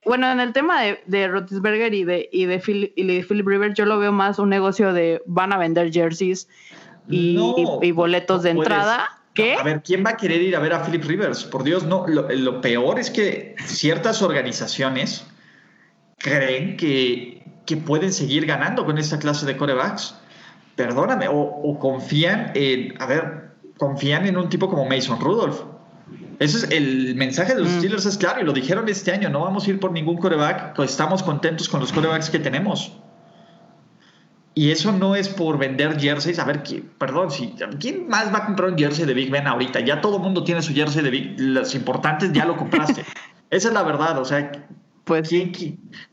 [0.04, 3.46] bueno, en el tema de, de Rotisberger y de, y, de Phil, y de Philip
[3.46, 6.48] Rivers, yo lo veo más un negocio de van a vender jerseys
[7.08, 7.38] y,
[7.80, 9.18] y, boletos de entrada.
[9.34, 9.54] ¿Qué?
[9.54, 11.44] a ver, ¿quién va a querer ir a ver a Philip Rivers?
[11.44, 12.06] Por Dios, no.
[12.06, 15.24] Lo, lo peor es que ciertas organizaciones
[16.18, 20.16] creen que, que, pueden seguir ganando con esta clase de corebacks.
[20.76, 25.72] Perdóname, o, o confían en, a ver, confían en un tipo como Mason Rudolph
[26.42, 27.78] ese es el mensaje de los mm.
[27.78, 30.76] Steelers es claro y lo dijeron este año, no vamos a ir por ningún coreback,
[30.80, 32.92] estamos contentos con los corebacks que tenemos.
[34.54, 36.40] Y eso no es por vender jerseys.
[36.40, 36.62] A ver,
[36.98, 39.80] perdón, si, ¿quién más va a comprar un jersey de Big Ben ahorita?
[39.80, 43.04] Ya todo el mundo tiene su jersey de Big Los importantes ya lo compraste.
[43.50, 44.18] Esa es la verdad.
[44.18, 44.50] O sea,
[45.04, 45.52] pues, ¿quién,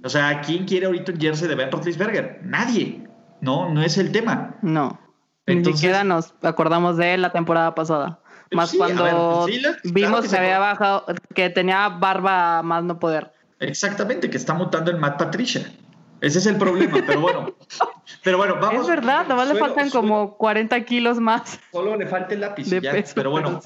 [0.04, 2.42] o sea, ¿quién quiere ahorita un jersey de Ben Roethlisberger?
[2.44, 3.09] Nadie.
[3.42, 4.56] No, no es el tema.
[4.62, 5.00] No.
[5.46, 8.20] Ni siquiera nos acordamos de él la temporada pasada.
[8.52, 9.48] Más cuando
[9.84, 13.32] vimos que se había bajado, que tenía barba más no poder.
[13.60, 15.72] Exactamente, que está mutando el Matt Patricia.
[16.22, 17.54] Ese es el problema, pero bueno.
[18.24, 18.82] pero bueno, vamos.
[18.82, 21.60] Es verdad, nomás le faltan como 40 kilos más.
[21.72, 22.70] Solo le falta el lápiz.
[23.16, 23.60] pero bueno.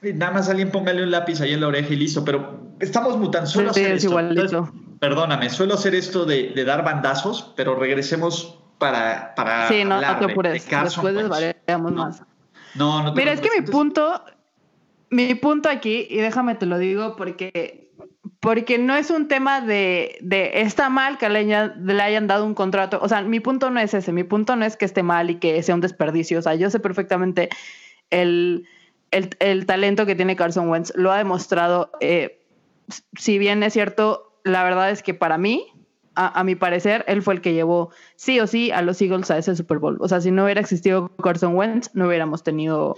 [0.00, 2.24] Nada más alguien póngale un lápiz ahí en la oreja y listo.
[2.24, 3.48] Pero estamos mutando.
[3.48, 4.72] Suelo hacer esto.
[5.00, 9.34] perdóname, suelo hacer esto de, dar bandazos, pero regresemos para.
[9.34, 10.68] para sí, no, no te apures.
[10.68, 12.22] Después desvariamos más.
[12.74, 14.24] No, no Mira, es que mi punto,
[15.10, 17.92] mi punto aquí, y déjame te lo digo porque,
[18.40, 22.54] porque no es un tema de, de está mal que le, le, hayan dado un
[22.54, 22.98] contrato.
[23.02, 24.12] O sea, mi punto no es ese.
[24.12, 26.38] Mi punto no es que esté mal y que sea un desperdicio.
[26.38, 27.48] O sea, yo sé perfectamente
[28.10, 28.66] el,
[29.10, 30.92] el, el talento que tiene Carson Wentz.
[30.94, 31.90] Lo ha demostrado.
[32.00, 32.44] Eh,
[33.16, 35.66] si bien es cierto, la verdad es que para mí,
[36.18, 39.30] a, a, mi parecer, él fue el que llevó sí o sí a los Eagles
[39.30, 39.96] a ese Super Bowl.
[40.00, 42.96] O sea, si no hubiera existido Carson Wentz, no hubiéramos tenido,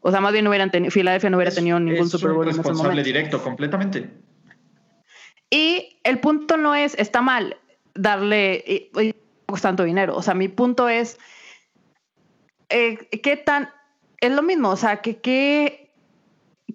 [0.00, 2.46] o sea, más bien no hubieran tenido, Filadelfia no hubiera tenido ningún Super Bowl.
[2.46, 4.10] Es responsable directo, completamente.
[5.50, 7.56] Y el punto no es, está mal
[7.94, 8.90] darle
[9.62, 10.14] tanto dinero.
[10.14, 11.18] O sea, mi punto es,
[12.68, 13.70] eh, ¿qué tan,
[14.20, 15.90] es lo mismo, o sea, que qué,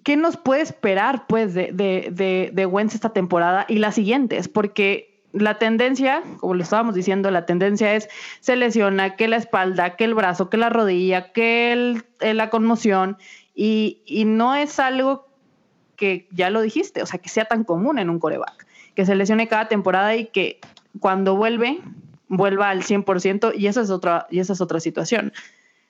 [0.02, 4.48] qué nos puede esperar, pues, de, de, de, de Wentz esta temporada y las siguientes?
[4.48, 8.08] Porque la tendencia, como lo estábamos diciendo, la tendencia es
[8.40, 13.18] se lesiona que la espalda, que el brazo, que la rodilla, que el, la conmoción
[13.54, 15.28] y, y, no es algo
[15.96, 19.14] que ya lo dijiste, o sea, que sea tan común en un coreback, que se
[19.14, 20.60] lesione cada temporada y que
[21.00, 21.80] cuando vuelve,
[22.28, 25.32] vuelva al 100% y esa es otra, y esa es otra situación.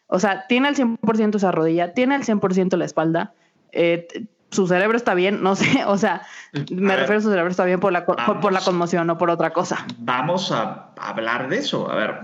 [0.06, 3.34] O sea, tiene al 100% esa rodilla, tiene al 100% la espalda,
[3.72, 4.06] eh,
[4.54, 6.22] su cerebro está bien, no sé, o sea,
[6.70, 9.52] me refiero a su cerebro está bien por la, por, la conmoción, no por otra
[9.52, 9.86] cosa.
[9.98, 11.90] Vamos a hablar de eso.
[11.90, 12.14] A ver,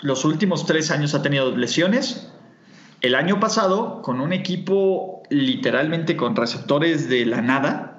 [0.00, 2.32] los últimos tres años ha tenido lesiones.
[3.00, 7.98] El año pasado, con un equipo literalmente con receptores de la nada,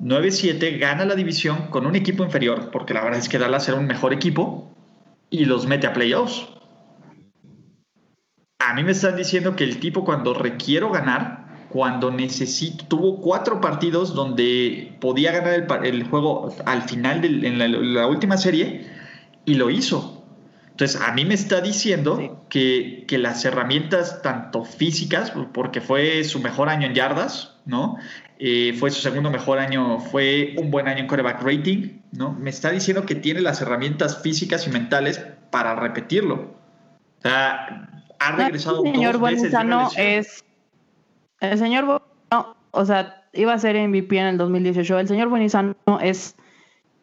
[0.00, 3.78] 9-7 gana la división con un equipo inferior, porque la verdad es que Dallas era
[3.78, 4.72] un mejor equipo,
[5.30, 6.48] y los mete a playoffs.
[8.58, 13.60] A mí me están diciendo que el tipo cuando requiero ganar, cuando necesito, tuvo cuatro
[13.60, 18.86] partidos donde podía ganar el, juego al final de en la, última serie
[19.44, 20.24] y lo hizo.
[20.70, 26.68] Entonces, a mí me está diciendo que, las herramientas, tanto físicas, porque fue su mejor
[26.68, 27.96] año en yardas, ¿no?
[28.38, 32.32] Eh, fue su segundo mejor año, fue un buen año en coreback rating, ¿no?
[32.32, 36.54] Me está diciendo que tiene las herramientas físicas y mentales para repetirlo.
[37.18, 37.88] O sea,
[38.20, 39.52] ha regresado señor dos veces
[39.96, 40.44] es
[41.40, 44.98] el señor Bonizano, o sea, iba a ser MVP en el 2018.
[44.98, 46.36] El señor Bonizano es,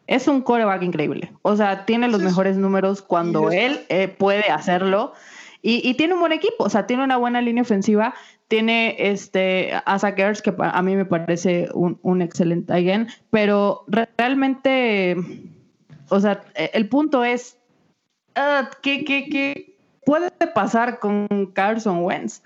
[0.08, 1.32] es un coreback increíble.
[1.41, 5.13] O sea, tiene los mejores números cuando él eh, puede hacerlo.
[5.67, 8.13] Y, tiene un buen equipo, o sea, tiene una buena línea ofensiva.
[8.48, 13.84] Tiene este, a Zach que a mí me parece un, un excelente again, pero
[14.15, 15.15] realmente,
[16.10, 17.58] o sea, el punto es,
[18.38, 22.43] uh, ¿qué, qué, qué puede pasar con Carson Wentz?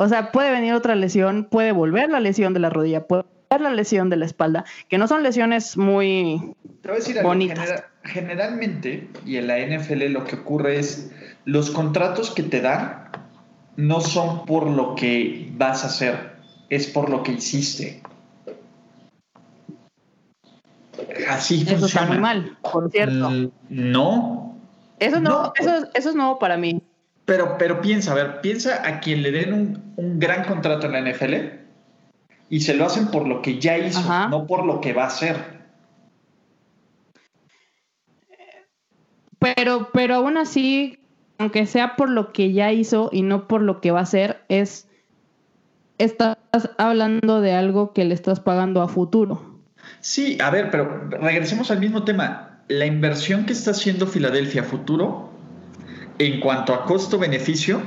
[0.00, 3.60] O sea, puede venir otra lesión, puede volver la lesión de la rodilla, puede volver
[3.60, 6.56] la lesión de la espalda, que no son lesiones muy
[7.22, 7.84] bonitas.
[8.04, 11.12] generalmente, y en la NFL lo que ocurre es,
[11.44, 13.10] los contratos que te dan
[13.76, 16.34] no son por lo que vas a hacer,
[16.70, 18.02] es por lo que hiciste.
[21.28, 23.50] Así Eso está muy mal, por cierto.
[23.68, 24.56] No,
[24.98, 26.82] Eso no, eso, eso es nuevo para mí.
[27.30, 30.92] Pero, pero piensa, a ver, piensa a quien le den un, un gran contrato en
[30.94, 31.34] la NFL
[32.48, 34.26] y se lo hacen por lo que ya hizo, Ajá.
[34.26, 35.36] no por lo que va a hacer.
[39.38, 40.98] Pero, pero aún así,
[41.38, 44.42] aunque sea por lo que ya hizo y no por lo que va a hacer,
[44.48, 44.88] es
[45.98, 46.36] estás
[46.78, 49.60] hablando de algo que le estás pagando a futuro.
[50.00, 52.64] Sí, a ver, pero regresemos al mismo tema.
[52.66, 55.29] La inversión que está haciendo Filadelfia a futuro,
[56.20, 57.80] en cuanto a costo-beneficio,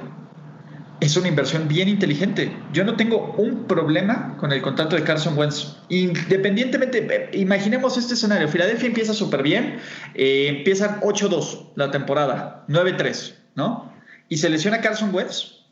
[0.99, 2.51] es una inversión bien inteligente.
[2.71, 5.77] Yo no tengo un problema con el contrato de Carson Wentz.
[5.89, 8.47] Independientemente, eh, imaginemos este escenario.
[8.47, 9.77] Filadelfia empieza súper bien,
[10.15, 13.93] eh, empiezan 8-2 la temporada, 9-3, ¿no?
[14.29, 15.67] Y se lesiona Carson Wentz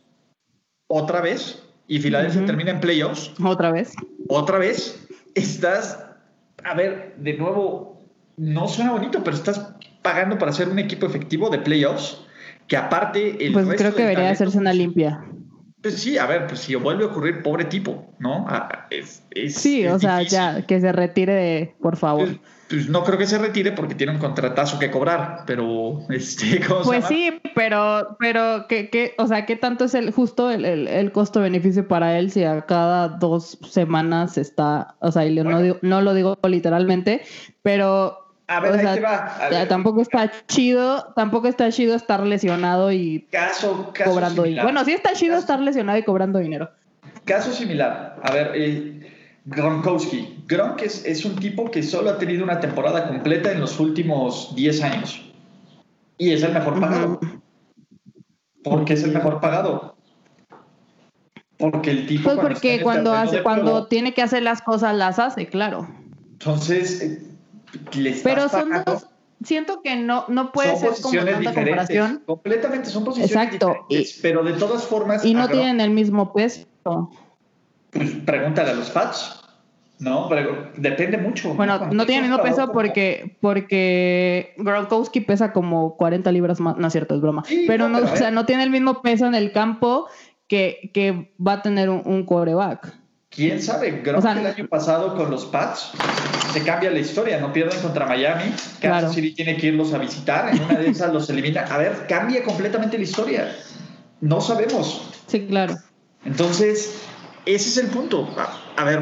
[0.85, 3.93] otra vez y Filadelfia termina en playoffs Otra vez.
[4.27, 5.97] otra vez estás,
[6.63, 8.05] a ver, de nuevo,
[8.37, 12.21] no suena bonito, pero estás pagando para ser un equipo efectivo de playoffs,
[12.71, 13.45] que aparte...
[13.45, 15.25] El Pues resto creo que debería talento- hacerse una limpia.
[15.81, 18.45] Pues sí, a ver, pues si vuelve a ocurrir, pobre tipo, ¿no?
[18.47, 22.27] Ah, es- es- Sí, es o sea, ya, que se retire, de, por favor.
[22.27, 26.61] Pues, pues no creo que se retire porque tiene un contratazo que cobrar, pero este,
[26.65, 27.07] ¿cómo se Pues llama?
[27.09, 31.11] sí, pero, pero ¿qué, qué, o sea, ¿qué tanto es el justo el, el- el
[31.11, 35.99] costo-beneficio para él si a cada dos semanas está, o sea, y no, digo- no
[36.01, 37.21] lo digo literalmente,
[37.63, 38.17] pero
[38.51, 39.35] A ver, o ahí sea, te va.
[39.37, 44.43] A ya ver, tampoco está chido, tampoco está chido estar lesionado y caso, caso cobrando
[44.43, 44.63] dinero.
[44.63, 46.69] Bueno, sí está chido Caso- estar lesionado y cobrando dinero.
[47.23, 48.17] Caso similar.
[48.21, 49.13] A ver, eh,
[49.45, 50.43] Gronkowski.
[50.47, 54.53] Gronk es, es un tipo que solo ha tenido una temporada completa en los últimos
[54.55, 55.21] 10 años.
[56.17, 57.19] Y es el mejor pagado.
[58.63, 59.95] ¿Por qué es el mejor pagado?
[61.57, 62.23] Porque el tipo.
[62.25, 65.87] Pues porque cuando hace, cuando juego, tiene que hacer las cosas las hace, claro.
[66.33, 67.21] Entonces, eh,
[67.93, 69.07] le estás Pero son pagando- dos,
[69.43, 72.23] siento que no, no puede son ser como tanta comparación.
[72.25, 74.19] Completamente, son posiciones Exacto, diferentes.
[74.21, 75.25] pero de todas formas.
[75.25, 76.65] Y no tienen el mismo peso.
[77.91, 79.37] Pues pregúntale a los Pats.
[79.99, 81.53] No, pero depende mucho.
[81.53, 86.75] Bueno, no es tiene el mismo peso porque, porque Gronkowski pesa como 40 libras más.
[86.77, 87.43] No es cierto, es broma.
[87.45, 88.33] Sí, pero no, no, pero o sea, ver.
[88.33, 90.07] no tiene el mismo peso en el campo
[90.47, 92.97] que, que va a tener un, un quarterback.
[93.31, 94.01] ¿Quién sabe?
[94.03, 95.91] Gronk O sea, el año pasado con los Pats
[96.51, 99.13] se cambia la historia, no pierden contra Miami, Kansas Claro.
[99.13, 101.61] City tiene que irlos a visitar, en una de esas los elimina.
[101.61, 103.55] A ver, cambia completamente la historia.
[104.19, 105.09] No sabemos.
[105.27, 105.77] Sí, claro.
[106.25, 107.03] Entonces,
[107.45, 108.27] ese es el punto.
[108.37, 109.01] A, a ver,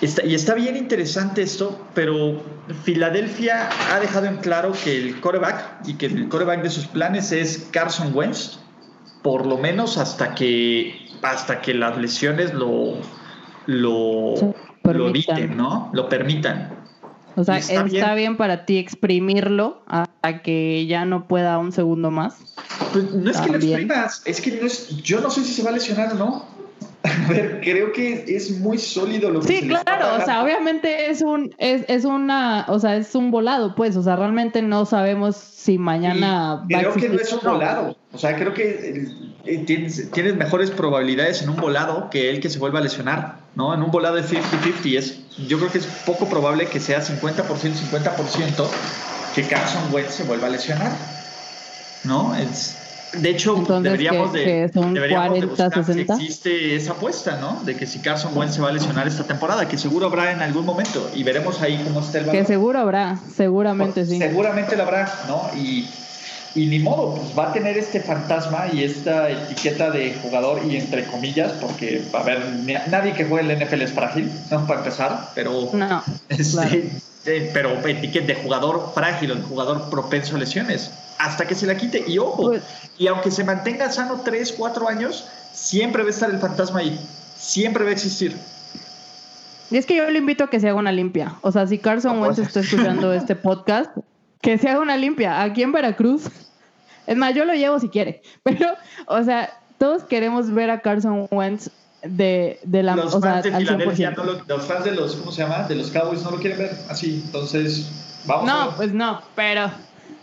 [0.00, 2.40] está, y está bien interesante esto, pero
[2.84, 7.32] Filadelfia ha dejado en claro que el coreback y que el coreback de sus planes
[7.32, 8.60] es Carson Wentz,
[9.24, 12.96] por lo menos hasta que hasta que las lesiones lo
[13.66, 14.46] lo, Sí,
[14.84, 15.90] lo dicten, ¿no?
[15.92, 16.82] Lo permitan.
[17.36, 18.16] O sea, está está, bien.
[18.16, 18.36] bien.
[18.36, 22.36] para ti exprimirlo hasta que ya no pueda un segundo más.
[22.92, 25.62] Pues no es que lo exprimas, es que no es, yo no sé si se
[25.62, 26.44] va a lesionar o no.
[27.04, 31.10] A ver, creo que es muy sólido lo que Sí, se claro, o sea, obviamente
[31.10, 34.84] es un, es, es una, o sea, es un volado, pues, o sea, realmente no
[34.84, 37.96] sabemos si mañana Y va a creo que no es un volado.
[38.14, 39.06] O sea, creo que
[39.44, 43.38] eh, tienes, tienes mejores probabilidades en un volado que el que se vuelva a lesionar,
[43.54, 43.72] ¿no?
[43.74, 47.44] En un volado de 50-50 es, yo creo que es poco probable que sea 50%,
[47.44, 48.66] 50%
[49.34, 50.92] que Carson Wentz se vuelva a lesionar,
[52.04, 52.34] ¿no?
[52.36, 52.76] Es,
[53.14, 56.16] de hecho, Entonces, deberíamos, ¿qué- de, son deberíamos de 40, buscar 60?
[56.16, 57.62] si existe esa apuesta, ¿no?
[57.64, 60.40] De que si Carson Wentz se va a lesionar esta temporada, que seguro habrá en
[60.40, 62.40] algún momento y veremos ahí cómo está el valor.
[62.40, 64.18] Que seguro habrá, seguramente sí.
[64.18, 65.50] Seguramente lo habrá, ¿no?
[65.56, 65.88] Y,
[66.54, 70.76] y ni modo, pues va a tener este fantasma y esta etiqueta de jugador y
[70.76, 74.66] entre comillas, porque, a ver, ni- nadie que juegue en la NFL es frágil, ¿no?
[74.66, 76.76] Para empezar, pero, No, este, claro.
[77.26, 81.76] eh, pero etiqueta de jugador frágil de jugador propenso a lesiones, hasta que se la
[81.76, 82.04] quite.
[82.06, 82.62] Y ojo, Pues-
[82.98, 86.98] y aunque se mantenga sano 3, 4 años, siempre va a estar el fantasma ahí,
[87.36, 88.36] siempre va a existir.
[89.70, 91.36] Y es que yo le invito a que se haga una limpia.
[91.40, 92.48] O sea, si Carson No, Wentz pues.
[92.48, 93.90] está escuchando este podcast,
[94.42, 95.40] que se haga una limpia.
[95.42, 96.24] Aquí en Veracruz.
[97.06, 98.22] Es más, yo lo llevo si quiere.
[98.42, 98.68] Pero,
[99.06, 101.70] o sea, todos queremos ver a Carson Wentz
[102.02, 104.16] de, de la los o sea, fans de al Filadelfia, 100%.
[104.16, 105.62] no lo- los fans de los, ¿cómo se llama?
[105.68, 107.22] De los Cowboys no lo quieren ver así.
[107.24, 107.88] Entonces,
[108.26, 108.76] vamos a No, ver.
[108.76, 109.70] pues no, pero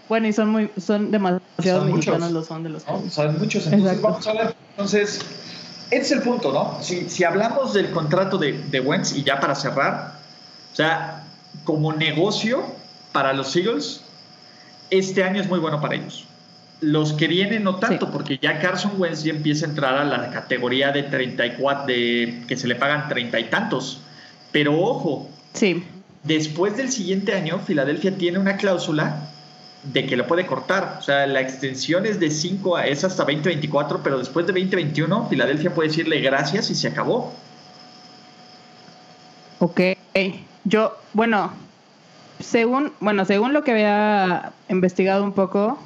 [0.10, 2.34] bueno, y son muy, son demasiados Son mexicanos muchos.
[2.34, 2.94] los son de los ¿no?
[2.94, 3.14] Cowboys.
[3.14, 4.08] Saben muchos, entonces Exacto.
[4.10, 4.56] vamos a ver.
[4.72, 5.20] Entonces,
[5.92, 6.78] ese es el punto, ¿no?
[6.82, 10.14] Si, si hablamos del contrato de, de Wentz, y ya para cerrar,
[10.72, 11.24] o sea,
[11.64, 12.64] como negocio
[13.12, 14.02] para los Eagles,
[14.90, 16.26] este año es muy bueno para ellos.
[16.82, 18.12] Los que vienen no tanto, Sí.
[18.14, 22.56] porque ya Carson Wentz ya empieza a entrar a la categoría de 34, de que
[22.56, 24.02] se le pagan treinta y tantos.
[24.52, 25.84] Pero ojo, Sí,
[26.24, 29.30] después del siguiente año, Filadelfia tiene una cláusula
[29.84, 30.98] de que lo puede cortar.
[31.00, 35.28] O sea, la extensión es de 5 a es hasta 2024, pero después de 2021,
[35.30, 37.34] Filadelfia puede decirle gracias y se acabó.
[39.60, 39.82] Ok.
[40.66, 41.52] Yo, bueno,
[42.40, 45.80] según, bueno, según lo que había investigado un poco,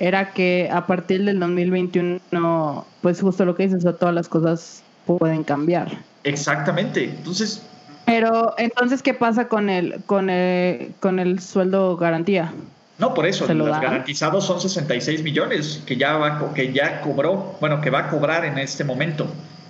[0.00, 5.44] era que a partir del 2021, pues justo lo que dices, todas las cosas pueden
[5.44, 5.98] cambiar.
[6.24, 7.04] Exactamente.
[7.04, 7.62] Entonces.
[8.06, 12.52] Pero, entonces, ¿qué pasa con el, con el, con el sueldo garantía?
[12.98, 17.80] No, por eso, los garantizados son 66 millones que ya, va, que ya cobró, bueno,
[17.80, 19.26] que va a cobrar en este momento,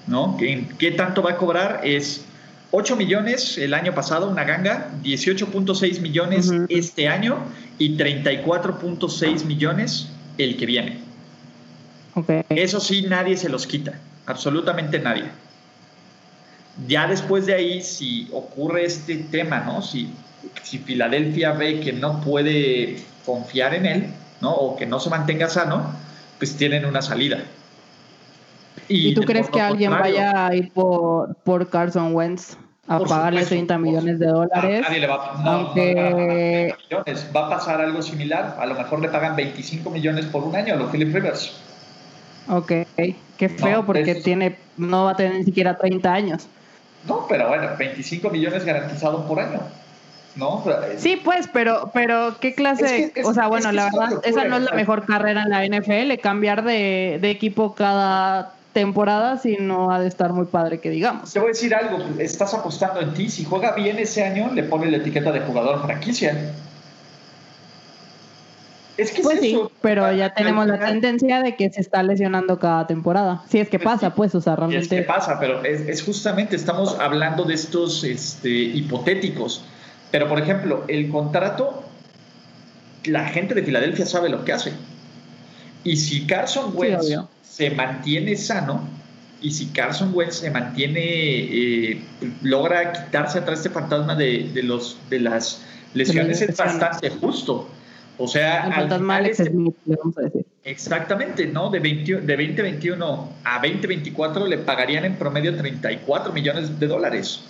[0.06, 0.36] ¿no?
[0.36, 1.80] ¿Qué, qué tanto va a cobrar?
[1.84, 2.24] Es
[2.72, 7.38] 8 millones el año pasado, una ganga, 18.6 millones este año
[7.78, 10.08] y 34.6 millones
[10.44, 10.98] el que viene.
[12.14, 12.42] Okay.
[12.48, 13.94] Eso sí, nadie se los quita,
[14.26, 15.24] absolutamente nadie.
[16.86, 19.82] Ya después de ahí, si ocurre este tema, ¿no?
[19.82, 20.10] Si,
[20.62, 24.06] si Filadelfia ve que no puede confiar en él,
[24.40, 24.52] ¿no?
[24.52, 25.94] O que no se mantenga sano,
[26.38, 27.38] pues tienen una salida.
[28.88, 32.56] ¿Y, tú crees que alguien vaya a ir por, por Carson Wentz
[32.90, 34.82] a pagarle 30 millones de dólares?
[34.82, 36.74] nadie le va, aunque...
[37.34, 38.56] va, a pasar algo similar.
[38.58, 41.52] A lo mejor le pagan 25 millones por un año a los Philip Rivers.
[42.48, 46.46] Ok, qué feo porque tiene no va a tener ni siquiera 30 años.
[47.06, 49.60] No, pero bueno, 25 millones garantizados por año.
[50.36, 50.62] ¿no?
[50.96, 53.12] Sí, pues, pero, pero ¿qué clase?
[53.24, 56.62] o sea, bueno, la verdad, esa no es la mejor carrera en la NFL, cambiar
[56.64, 61.32] de, equipo cada temporada, si no ha de estar muy padre que digamos.
[61.32, 64.62] Te voy a decir algo, estás apostando en ti, si juega bien ese año, le
[64.62, 66.52] pone la etiqueta de jugador franquicia.
[68.96, 72.86] Es que pues sí, pero ya tenemos la tendencia de que se está lesionando cada
[72.86, 73.42] temporada.
[73.48, 74.84] Si es que pues pasa, pues, o sea, realmente.
[74.84, 79.64] es que pasa, pero es, es, justamente, estamos hablando de estos este, hipotéticos.
[80.10, 81.82] Pero, por ejemplo, el contrato,
[83.04, 84.72] la gente de Filadelfia sabe lo que hace.
[85.82, 87.10] Y si Carson Wentz
[87.60, 88.88] se mantiene sano,
[89.42, 92.00] y si Carson Wentz se mantiene, eh,
[92.40, 97.68] logra quitarse atrás este fantasma de, los, de las lesiones, es bastante justo.
[98.16, 100.46] O sea, el fantasma Alex Smith, le vamos a decir.
[100.64, 101.68] Exactamente, ¿no?
[101.68, 107.42] De, 20, de 2021 a 2024 le pagarían en promedio 34 millones de dólares.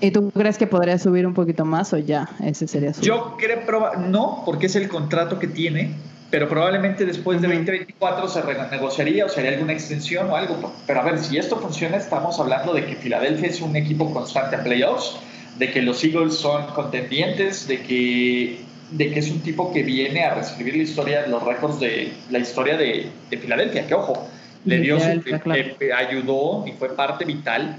[0.00, 2.28] ¿Y tú crees que podría subir un poquito más o ya?
[2.44, 3.00] Ese sería su.
[3.00, 5.96] Yo creo, no, porque es el contrato que tiene,
[6.30, 10.74] pero probablemente después de 2024 se renegociaría o sería alguna extensión o algo.
[10.86, 14.56] Pero a ver, si esto funciona, estamos hablando de que Filadelfia es un equipo constante
[14.56, 15.16] a playoffs,
[15.58, 18.60] de que los Eagles son contendientes, de que,
[18.90, 22.38] de que es un tipo que viene a reescribir la historia, los récords de la
[22.38, 24.28] historia de, Filadelfia, que ojo,
[24.64, 24.98] le dio,
[25.96, 27.76] ayudó y fue parte vital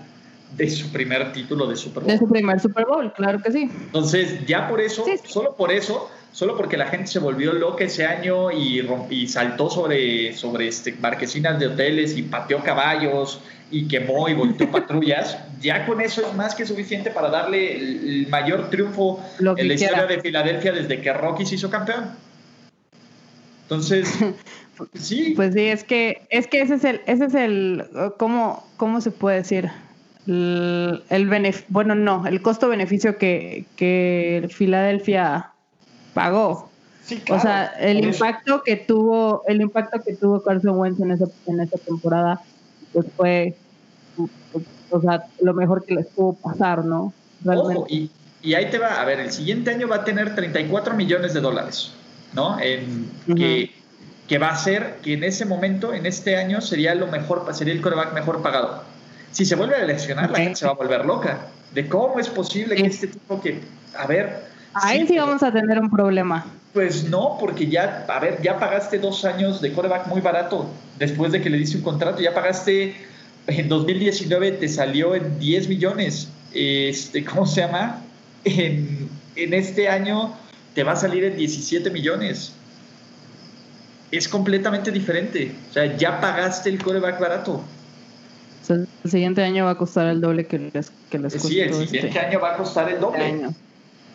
[0.56, 2.12] de su primer título de Super Bowl.
[2.12, 3.70] De su primer Super Bowl, claro que sí.
[3.86, 8.06] Entonces, ya por eso, solo por eso, solo porque la gente se volvió loca ese
[8.06, 14.30] año y, y saltó sobre, sobre este, marquesinas de hoteles y pateó caballos y quemó
[14.30, 19.20] y volteó patrullas, ya con eso es más que suficiente para darle el, mayor triunfo
[19.40, 22.12] en la historia de Filadelfia desde que Rocky se hizo campeón.
[23.64, 24.08] Entonces,
[24.94, 25.34] sí.
[25.36, 27.86] Pues sí, es que, es que ese es el, ese es el,
[28.18, 29.70] ¿cómo, cómo se puede decir?
[30.28, 35.52] El, bueno, no, el costo-beneficio que, que Filadelfia
[36.14, 36.70] pagó.
[37.30, 41.62] O sea, el impacto que tuvo, el impacto que tuvo Carson Wentz en esa, en
[41.62, 42.42] esa temporada,
[42.92, 43.56] pues fue,
[44.90, 47.14] o sea, lo mejor que les pudo pasar, ¿no?
[47.88, 48.10] y,
[48.42, 51.40] y, ahí te va, a ver, el siguiente año va a tener 34 millones de
[51.40, 51.94] dólares,
[52.34, 52.60] ¿no?
[52.60, 53.72] En, que,
[54.28, 57.74] que va a ser, que en ese momento, en este año, sería lo mejor, sería
[57.74, 58.84] el coreback mejor pagado.
[59.38, 61.38] Si se vuelve a eleccionar, la gente se va a volver loca.
[61.72, 63.62] De cómo es posible que este tipo que,
[63.96, 64.48] a ver...
[64.74, 66.44] Ahí sí, vamos a tener un problema.
[66.74, 70.68] Pues no, porque ya, a ver, ya pagaste dos años de coreback muy barato
[70.98, 72.20] después de que le diste un contrato.
[72.20, 72.96] Ya pagaste,
[73.46, 76.30] en 2019 te salió en 10 millones.
[76.52, 78.02] Este, ¿Cómo se llama?
[78.44, 80.34] En, en este año
[80.74, 82.54] te va a salir en 17 millones.
[84.10, 85.54] Es completamente diferente.
[85.70, 87.62] O sea, ya pagaste el coreback barato
[88.70, 92.08] el siguiente año va a costar el doble que les, que les Sí, el siguiente
[92.08, 93.24] este año va a costar el doble.
[93.24, 93.54] Año.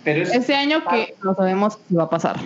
[0.05, 2.37] Pero ese año que no sabemos si va a pasar.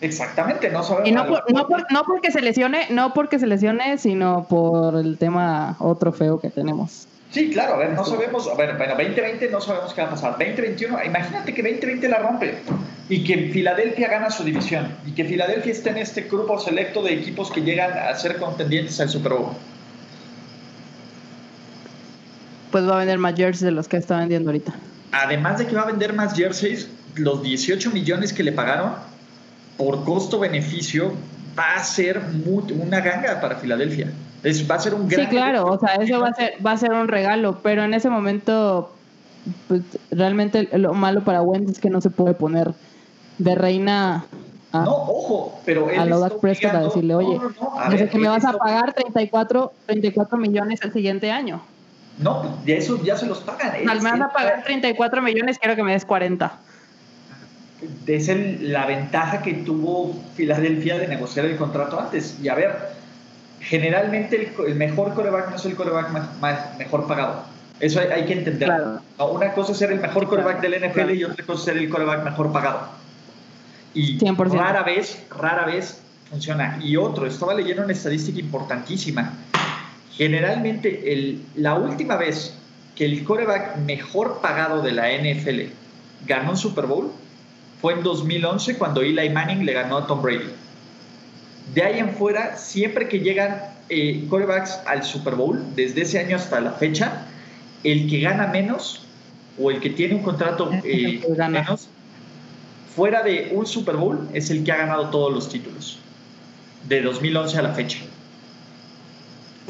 [0.00, 1.08] Exactamente, no sabemos.
[1.08, 5.76] Y no, no, no, porque se lesione, no porque se lesione, sino por el tema
[5.78, 7.06] otro feo que tenemos.
[7.30, 10.10] Sí, claro, a ver, no sabemos, a ver, bueno, 2020 no sabemos qué va a
[10.10, 10.32] pasar.
[10.32, 12.58] 2021, imagínate que 2020 la rompe
[13.08, 17.14] y que Filadelfia gana su división y que Filadelfia esté en este grupo selecto de
[17.14, 19.52] equipos que llegan a ser contendientes al Super Bowl
[22.70, 24.74] pues va a vender más jerseys de los que está vendiendo ahorita.
[25.12, 28.92] Además de que va a vender más jerseys, los 18 millones que le pagaron,
[29.76, 31.12] por costo-beneficio,
[31.58, 34.12] va a ser una ganga para Filadelfia.
[34.70, 35.24] va a ser un gran.
[35.24, 37.94] Sí, claro, o sea, eso va a, ser, va a ser un regalo, pero en
[37.94, 38.92] ese momento,
[39.68, 42.72] pues realmente lo malo para Wendy es que no se puede poner
[43.38, 44.24] de reina
[44.72, 48.52] a, no, ojo, pero a Lodak Prescott a decirle, oye, no, que me vas a
[48.52, 51.60] pagar 34, 34 millones el siguiente año.
[52.20, 53.88] No, de eso ya se los pagan.
[53.88, 56.52] Al me vas a pagar 34 millones, quiero que me des 40.
[58.06, 58.28] Es
[58.60, 62.38] la ventaja que tuvo Filadelfia de negociar el contrato antes.
[62.42, 62.76] Y a ver,
[63.60, 66.10] generalmente el, mejor coreback no es el coreback
[66.78, 67.44] mejor pagado.
[67.80, 69.00] Eso hay, que entenderlo.
[69.18, 71.88] Una cosa es ser el mejor coreback del NFL y otra cosa es ser el
[71.88, 72.88] coreback mejor pagado.
[73.94, 76.78] Y rara vez, rara vez funciona.
[76.82, 79.32] Y otro, estaba leyendo una estadística importantísima.
[80.16, 82.54] Generalmente, el, la última vez
[82.94, 85.72] que el coreback mejor pagado de la NFL
[86.26, 87.10] ganó un Super Bowl
[87.80, 90.50] fue en 2011 cuando Eli Manning le ganó a Tom Brady.
[91.74, 96.36] De ahí en fuera, siempre que llegan eh, corebacks al Super Bowl, desde ese año
[96.36, 97.26] hasta la fecha,
[97.84, 99.06] el que gana menos
[99.58, 101.88] o el que tiene un contrato eh, menos,
[102.94, 105.98] fuera de un Super Bowl, es el que ha ganado todos los títulos,
[106.88, 108.00] de 2011 a la fecha.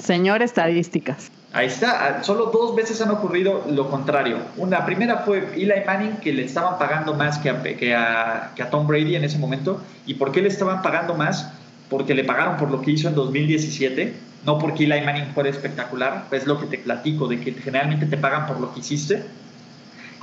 [0.00, 1.30] Señor estadísticas.
[1.52, 4.38] Ahí está, ah, solo dos veces han ocurrido lo contrario.
[4.56, 8.62] Una primera fue Eli Manning, que le estaban pagando más que a, que a, que
[8.62, 9.80] a Tom Brady en ese momento.
[10.06, 11.52] ¿Y por qué le estaban pagando más?
[11.88, 14.14] Porque le pagaron por lo que hizo en 2017,
[14.46, 18.16] no porque Eli Manning fuera espectacular, es lo que te platico, de que generalmente te
[18.16, 19.24] pagan por lo que hiciste.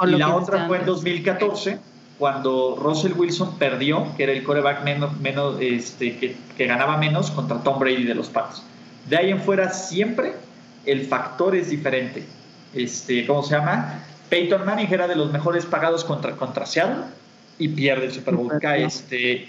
[0.01, 1.78] y la otra fue en 2014,
[2.17, 7.32] cuando Russell Wilson perdió, que era el coreback menos, menos este, que, que ganaba menos
[7.32, 8.63] contra Tom Brady de los Pats.
[9.10, 10.34] De ahí en fuera siempre
[10.86, 12.26] el factor es diferente.
[12.74, 14.03] Este, ¿Cómo se llama?
[14.30, 17.05] Peyton Manning era de los mejores pagados contra, contra Seattle
[17.58, 18.51] y pierde el Super Bowl.
[18.62, 19.47] Este,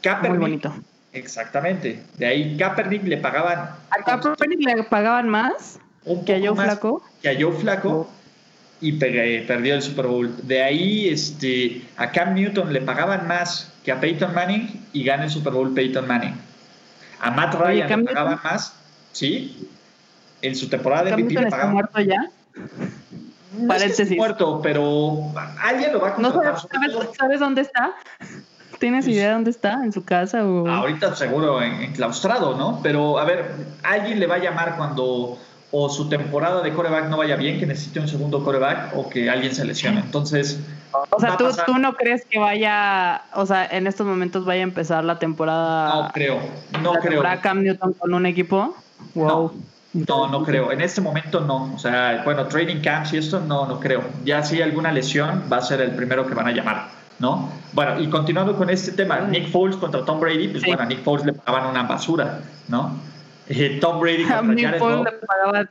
[0.00, 0.74] Kaepernick, Muy bonito.
[1.12, 2.02] Exactamente.
[2.16, 3.70] De ahí Kaepernick le pagaban.
[3.90, 5.78] ¿A Kaepernick le pagaban más?
[6.26, 7.02] ¿Que a Joe Flaco?
[7.20, 8.10] Que a Joe Flaco.
[8.80, 10.34] Y perdió el Super Bowl.
[10.42, 15.24] De ahí este, a Cam Newton le pagaban más que a Peyton Manning y gana
[15.24, 16.34] el Super Bowl Peyton Manning.
[17.20, 18.74] A Matt Ryan le pagaban más,
[19.12, 19.68] sí,
[20.40, 22.30] en su temporada de MVP ¿Está muerto ya?
[23.58, 26.58] No Es muerto, pero alguien lo va a contratar.
[27.18, 27.92] sabes, dónde está?
[28.78, 29.74] ¿Tienes pues idea de dónde está?
[29.84, 30.44] ¿En su casa?
[30.44, 30.66] O...
[30.68, 32.80] Ahorita seguro enclaustrado, ¿no?
[32.82, 33.52] Pero a ver,
[33.82, 35.38] alguien le va a llamar cuando
[35.74, 39.30] o su temporada de coreback no vaya bien, que necesite un segundo coreback o que
[39.30, 40.00] alguien se lesione.
[40.00, 40.60] Entonces.
[41.08, 44.64] O sea, ¿tú, ¿tú, no crees que vaya, o sea, en estos momentos vaya a
[44.64, 45.94] empezar la temporada.
[45.94, 46.40] No creo,
[46.82, 47.22] no creo.
[47.40, 48.76] Cam Newton con un equipo?
[49.14, 49.52] Wow.
[49.92, 50.72] No, no creo.
[50.72, 51.74] En este momento no.
[51.74, 54.02] O sea, bueno, training camps y esto no, no creo.
[54.24, 56.88] Ya si hay alguna lesión, va a ser el primero que van a llamar,
[57.18, 57.50] ¿no?
[57.74, 61.02] Bueno, y continuando con este tema, Nick Foles contra Tom Brady, pues bueno, a Nick
[61.02, 62.96] Foles le pagaban una basura, ¿no?
[63.48, 65.70] Eh, Tom Brady contra a Nick Foles le pagaban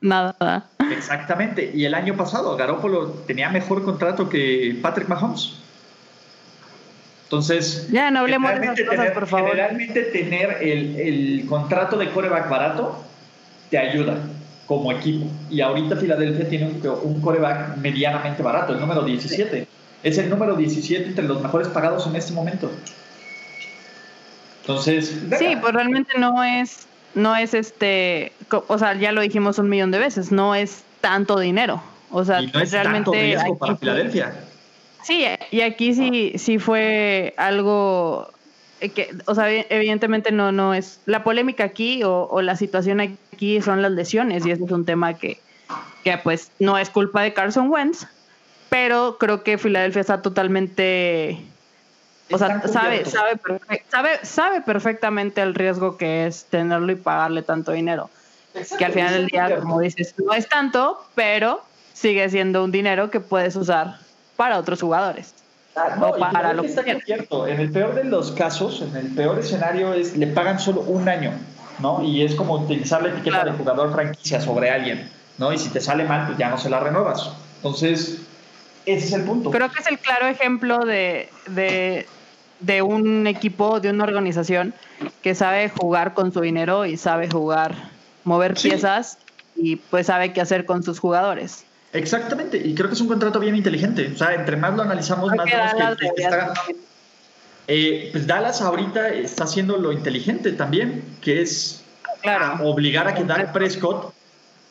[0.00, 0.64] nada.
[0.90, 1.70] Exactamente.
[1.72, 5.60] Y el año pasado, Garoppolo tenía mejor contrato que Patrick Mahomes.
[7.28, 9.50] Entonces, ya no hablemos de esas cosas, por favor.
[9.50, 13.04] Generalmente tener el, el contrato de coreback barato
[13.68, 14.16] te ayuda
[14.66, 15.26] como equipo.
[15.50, 16.70] Y ahorita Filadelfia tiene
[17.02, 19.66] un, coreback medianamente barato, el número 17.
[20.02, 22.70] Es el número 17 entre los mejores pagados en este momento.
[24.60, 29.68] Entonces, sí, pues realmente no es, no es este, o sea, ya lo dijimos un
[29.68, 31.82] millón de veces, no es tanto dinero.
[32.10, 34.34] O sea, no es realmente tanto riesgo para Filadelfia.
[35.02, 38.30] Sí, y aquí sí, sí fue algo
[38.80, 41.00] eh, que, o sea, evidentemente no, no es.
[41.06, 45.14] La polémica aquí o, la situación aquí son las lesiones, y ese es un tema
[45.14, 45.40] que,
[46.04, 48.06] que pues no es culpa de Carson Wentz,
[48.68, 51.42] pero creo que Filadelfia está totalmente.
[52.30, 53.40] O sea, sabe, sabe,
[53.88, 58.10] sabe, sabe perfectamente el riesgo que es tenerlo y pagarle tanto dinero.
[58.78, 61.62] Que al final del día, como dices, no es tanto, pero
[61.94, 63.98] sigue siendo un dinero que puedes usar
[64.38, 65.34] para otros jugadores.
[65.74, 65.96] Ah,
[66.32, 67.48] para lo que está cierto.
[67.48, 71.08] En el peor de los casos, en el peor escenario es le pagan solo un
[71.08, 71.32] año,
[71.80, 72.04] ¿no?
[72.04, 75.52] Y es como utilizar la etiqueta de jugador franquicia sobre alguien, ¿no?
[75.52, 77.32] Y si te sale mal, pues ya no se la renuevas.
[77.56, 78.20] Entonces,
[78.86, 79.50] ese es el punto.
[79.50, 82.06] Creo que es el claro ejemplo de, de,
[82.60, 84.72] de un equipo, de una organización
[85.20, 87.74] que sabe jugar con su dinero y sabe jugar,
[88.22, 89.18] mover piezas
[89.56, 91.64] y pues sabe qué hacer con sus jugadores.
[91.92, 94.10] Exactamente, y creo que es un contrato bien inteligente.
[94.14, 96.60] O sea, entre más lo analizamos, más vemos que, está ganando.
[97.66, 101.82] Eh, pues Dallas ahorita está haciendo lo inteligente también, que es
[102.62, 104.12] obligar a que Dak Prescott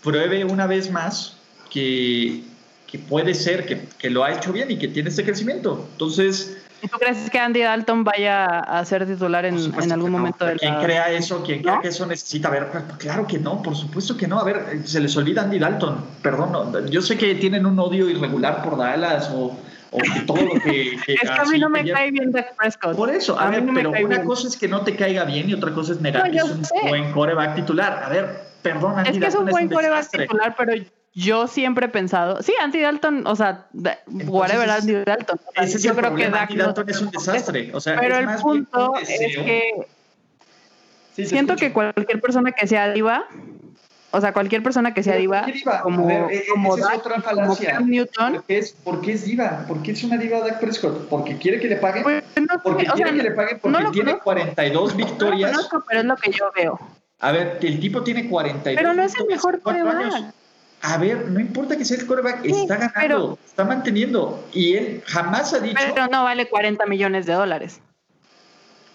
[0.03, 1.38] pruebe una vez más
[1.72, 2.43] que
[2.88, 5.88] que puede ser, que, que lo ha hecho bien y que tiene este crecimiento.
[5.91, 10.45] Entonces, ¿Y tú crees que Andy Dalton vaya a ser titular en, en algún momento
[10.45, 10.47] no.
[10.47, 10.59] de la...
[10.59, 11.43] ¿Quién crea eso?
[11.43, 12.47] ¿Quién crea que eso necesita?
[12.47, 12.67] A ver,
[12.97, 14.39] claro que no, por supuesto que no.
[14.39, 16.05] A ver, se les olvida Andy Dalton.
[16.21, 19.57] Perdón, no, yo sé que tienen un odio irregular por Dallas o,
[19.91, 20.97] o todo lo que...
[21.05, 22.95] que es que a mí no me cae bien Dak Prescott.
[22.95, 24.25] Por eso, a, a ver, no pero una bien.
[24.25, 26.43] cosa es que no te caiga bien y otra cosa es negar no, que es
[26.43, 26.75] un sé.
[26.88, 28.03] buen coreback titular.
[28.03, 30.73] A ver, perdón, Andy Es que Dalton es un buen coreback titular, pero
[31.20, 35.39] yo siempre he pensado, sí, Andy Dalton, o sea, Entonces, whatever Andy Dalton.
[35.47, 37.72] O sea, ese es yo el creo problema, que Andy Dalton es un desastre.
[37.74, 39.72] O sea, pero es el punto es que
[41.15, 41.68] Sí, siento escucho.
[41.70, 43.26] que cualquier persona que sea diva,
[44.11, 45.82] o sea, cualquier persona que sea diva, ¿por qué diva?
[45.82, 47.01] como, ver, e- como, es Dak,
[47.34, 47.57] como.
[47.57, 49.65] Cam Newton, ¿Por qué, es, ¿Por qué es diva?
[49.68, 51.09] ¿Por qué es una diva Dak Prescott?
[51.09, 52.03] ¿Porque quiere que le paguen?
[52.03, 54.99] pues, no Porque o quiere sea, que le paguen porque no tiene conozco, 42 no
[54.99, 55.51] lo victorias.
[55.51, 56.80] conozco, pero es lo que yo veo.
[57.20, 60.34] A ver, el tipo tiene 42 Pero no es el victorias mejor años.
[60.82, 64.47] A ver, no importa que sea el coreback, Sí, está ganando, pero- está manteniendo.
[64.53, 67.82] Y él jamás ha dicho, Pero no vale 40 millones de dólares.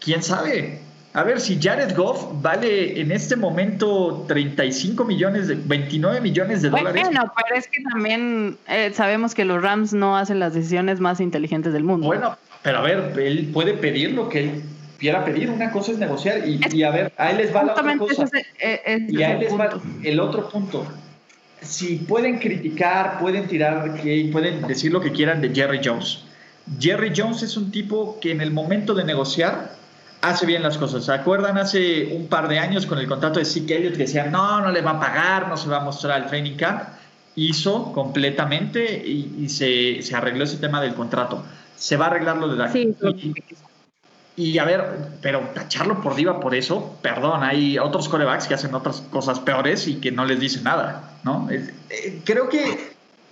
[0.00, 0.80] quién sabe.
[1.14, 6.70] A ver, si Jared Goff vale en este momento 35 millones, de 29 millones de
[6.70, 7.02] dólares.
[7.04, 11.20] Bueno, pero es que también eh, sabemos que los Rams no hacen las decisiones más
[11.20, 12.06] inteligentes del mundo.
[12.06, 14.62] Bueno, pero a ver, él puede pedir lo que él
[14.98, 15.50] quiera pedir.
[15.50, 16.48] Una cosa es negociar.
[16.48, 18.24] Y, a ver, ahí les va la otra cosa.
[18.24, 19.86] ese eh, ese Y ahí el les va punto.
[20.02, 20.86] el otro punto.
[21.62, 23.94] Si pueden criticar, pueden tirar,
[24.32, 26.24] pueden decir lo que quieran de Jerry Jones.
[26.78, 29.72] Jerry Jones es un tipo que en el momento de negociar
[30.20, 31.04] hace bien las cosas.
[31.04, 34.30] ¿Se acuerdan hace un par de años con el contrato de Zeke Elliott que decían,
[34.30, 36.82] no, no le va a pagar, no se va a mostrar al training camp?
[37.34, 41.44] Hizo completamente y, y se, se arregló ese tema del contrato.
[41.76, 42.72] Se va a arreglar lo de Dak.
[42.72, 43.34] Sí, Y-
[44.34, 44.84] y a ver,
[45.20, 49.86] pero tacharlo por diva por eso, perdón, hay otros corebacks que hacen otras cosas peores
[49.88, 51.48] y que no les dicen nada, ¿no?
[51.50, 52.62] Es- eh, creo que,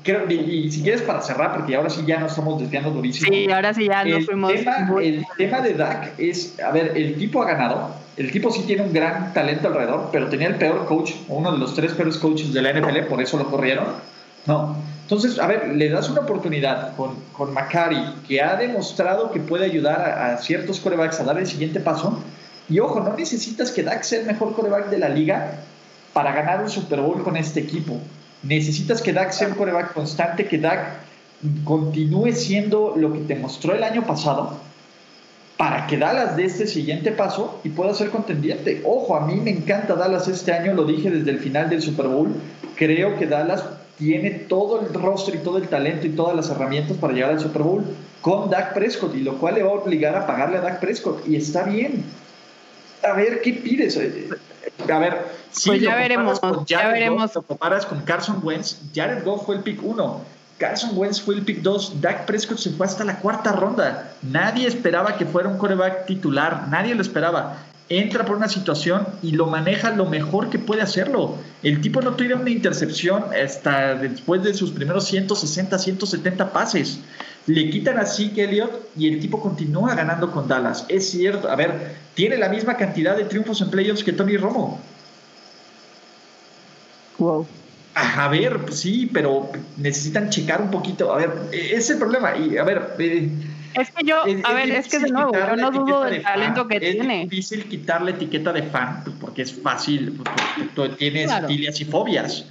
[0.02, 3.32] creo, y, y si quieres para cerrar, porque ahora sí ya nos estamos desviando durísimo.
[3.32, 4.52] Sí, ahora sí ya nos el, fuimos.
[4.52, 8.50] tema, muy- el tema de Dak es, a ver, el tipo ha ganado, el tipo
[8.50, 11.74] sí tiene un gran talento alrededor, pero tenía el peor coach, o uno de los
[11.74, 13.86] tres peores coaches de la NFL, por eso lo corrieron,
[14.46, 14.76] ¿no?
[15.02, 19.64] Entonces, a ver, le das una oportunidad con, con Macari, que ha demostrado que puede
[19.64, 22.22] ayudar a, a ciertos corebacks a dar el siguiente paso.
[22.68, 25.54] Y ojo, no necesitas que Dak sea el mejor coreback de la liga
[26.12, 27.98] para ganar un Super Bowl con este equipo.
[28.42, 31.00] Necesitas que Dak sea un coreback constante, que Dak
[31.64, 34.58] continúe siendo lo que te mostró el año pasado
[35.60, 38.80] para que Dallas dé este siguiente paso y pueda ser contendiente.
[38.82, 42.08] Ojo, a mí me encanta Dallas este año, lo dije desde el final del Super
[42.08, 42.32] Bowl.
[42.76, 43.62] Creo que Dallas
[43.98, 47.40] tiene todo el rostro y todo el talento y todas las herramientas para llegar al
[47.40, 47.84] Super Bowl
[48.22, 51.28] con Dak Prescott, y lo cual le va a obligar a pagarle a Dak Prescott.
[51.28, 52.04] Y está bien.
[53.02, 54.00] A ver, ¿qué pides?
[54.90, 57.22] A ver, si Pues ya veremos, ya veremos.
[57.22, 60.20] Goff, lo comparas con Carson Wentz, Jared Goff fue el pick 1.
[60.58, 64.12] Carson Wentz fue el pick 2, Dak Prescott se fue hasta la cuarta ronda.
[64.22, 67.56] Nadie esperaba que fuera un coreback titular, nadie lo esperaba.
[67.88, 71.36] Entra por una situación y lo maneja lo mejor que puede hacerlo.
[71.62, 77.00] El tipo no tuvo una intercepción hasta después de sus primeros 160, 170 pases.
[77.46, 80.84] Le quitan a Zeke Elliott y el tipo continúa ganando con Dallas.
[80.88, 84.78] Es cierto, a ver, tiene la misma cantidad de triunfos en playoffs que Tony Romo.
[87.16, 87.46] Wow.
[87.94, 91.12] A ver, pues sí, pero necesitan checar un poquito.
[91.14, 92.36] A ver, ese es el problema.
[92.36, 93.30] Y a ver, eh,
[93.72, 96.04] Es que yo, es- a ver, es que de nuevo, yo la no dudo etiqueta
[96.04, 96.32] del de fan.
[96.34, 97.22] talento que es tiene.
[97.24, 101.48] difícil quitar la etiqueta de fan pues, porque es fácil, pues, porque tú tienes Claro.
[101.48, 102.44] filias y fobias.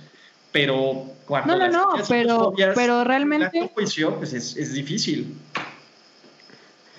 [0.51, 5.35] Pero cuando No, no, las no, pero- fobias pero realmente- juicio, pues es, es difícil.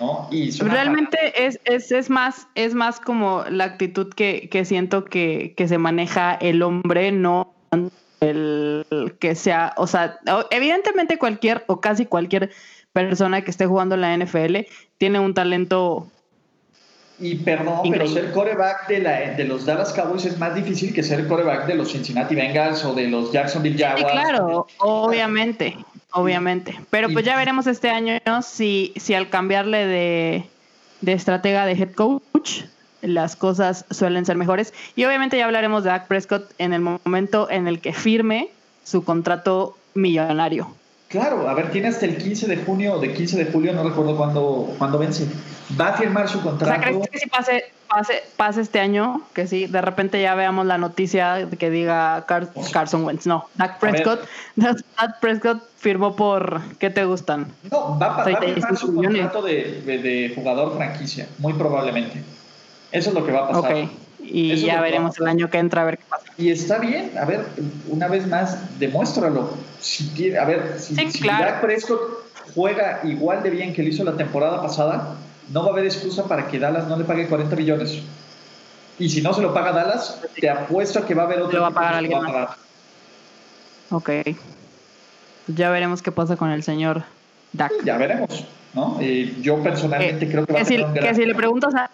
[0.01, 0.29] ¿No?
[0.31, 5.05] Y suena Realmente es, es, es más, es más como la actitud que, que siento
[5.05, 7.55] que, que se maneja el hombre, no
[8.21, 8.85] el
[9.19, 10.19] que sea, o sea,
[10.51, 12.51] evidentemente cualquier o casi cualquier
[12.93, 14.67] persona que esté jugando en la NFL
[14.99, 16.11] tiene un talento
[17.21, 17.99] Y perdón, Increíble.
[17.99, 21.67] pero ser coreback de, la, de los Dallas Cowboys es más difícil que ser coreback
[21.67, 24.13] de los Cincinnati Bengals o de los Jacksonville Sí, Jaguars.
[24.13, 25.77] claro, obviamente,
[26.13, 26.79] obviamente.
[26.91, 28.43] Pero pues ya veremos este año ¿no?
[28.43, 30.45] si, si al cambiarle de,
[31.03, 32.63] de estratega de head coach,
[33.03, 34.73] las cosas suelen ser mejores.
[34.97, 38.49] Y obviamente ya hablaremos de Dak Prescott en el momento en el que firme
[38.85, 40.75] su contrato millonario.
[41.11, 43.83] Claro, a ver, tiene hasta el 15 de junio o de 15 de julio, no
[43.83, 45.27] recuerdo cuándo, cuándo vence.
[45.79, 46.81] Va a firmar su O sea, contrato.
[46.83, 49.23] ¿crees que si pase, pase, pase este año?
[49.35, 53.27] Que sí, de repente ya veamos la noticia que diga Car- Carson Wentz.
[53.27, 53.81] No, Dak.
[53.81, 54.21] Prescott.
[54.57, 57.49] Dak Prescott firmó por, ¿qué te gustan?
[57.73, 61.55] No, va, a- va a firmar 35 su contrato de, de- de jugador franquicia, muy
[61.55, 62.23] probablemente.
[62.93, 63.73] Eso es lo que va a pasar.
[63.75, 63.91] Ok.
[64.23, 66.25] Y ya veremos el año que entra a ver qué pasa.
[66.37, 67.45] Y está bien, a ver,
[67.89, 69.55] una vez más, demuéstralo.
[69.81, 71.61] Si a ver, si, sí, si claro.
[71.61, 72.01] Prescott
[72.55, 75.17] juega igual de bien que lo hizo la temporada pasada,
[75.53, 78.03] no va a haber excusa para que Dallas no le pague 40 millones.
[78.99, 81.59] Y si no se lo paga Dallas, te apuesto a que va a haber otro.
[81.59, 82.51] Lo va a pagar alguien más.
[83.91, 84.11] Ok.
[85.49, 87.03] Ya veremos qué pasa con el señor
[87.53, 87.73] Dak.
[87.85, 88.45] Ya veremos,
[88.75, 88.99] ¿no?
[89.01, 91.15] Eh, yo personalmente creo que va que a ser si, un que gran...
[91.17, 91.91] si le preguntas a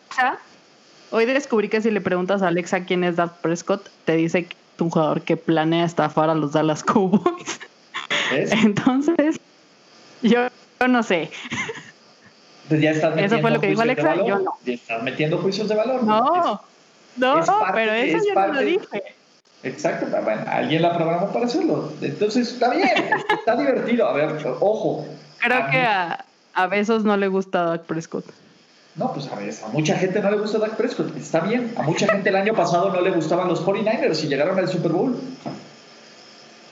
[1.11, 4.55] hoy descubrí que si le preguntas a Alexa quién es Dak Prescott, te dice que
[4.55, 7.61] es un jugador que planea estafar a los Dallas Cowboys.
[8.33, 9.41] Entonces,
[10.23, 10.49] yo,
[10.81, 11.31] yo no sé.
[12.69, 14.53] Pues ya estás Eso fue lo que dijo Alexa, yo no.
[14.65, 16.03] Ya estás metiendo juicios de valor.
[16.03, 16.61] No,
[17.17, 19.03] no, es pero eso es yo no lo dije.
[19.63, 21.93] Exacto, pero bueno, alguien la programó para hacerlo.
[22.01, 22.89] Entonces está bien,
[23.31, 24.09] está divertido.
[24.09, 25.07] A ver, ojo.
[25.39, 28.27] Creo a que a, a Besos no le gusta Dak Prescott.
[28.97, 31.15] No, pues a ver, a mucha gente no le gusta Dak Prescott.
[31.17, 31.75] Está bien.
[31.77, 34.93] A mucha gente el año pasado no le gustaban los 49ers y llegaron al Super
[34.93, 35.15] Bowl.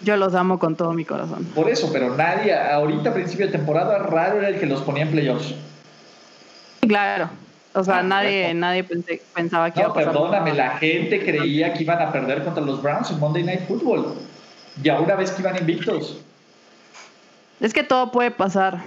[0.01, 1.45] Yo los amo con todo mi corazón.
[1.55, 5.03] Por eso, pero nadie, ahorita a principio de temporada, raro era el que los ponía
[5.03, 5.55] en playoffs.
[6.87, 7.29] Claro.
[7.75, 11.25] O sea, Ah, nadie, nadie pensé- pensaba que iba No, a pasar perdóname, la gente
[11.25, 14.15] creía que iban a perder contra los Browns en Monday Night Football.
[14.83, 16.19] Y a una vez que iban invictos.
[17.61, 18.81] Es que todo puede pasar.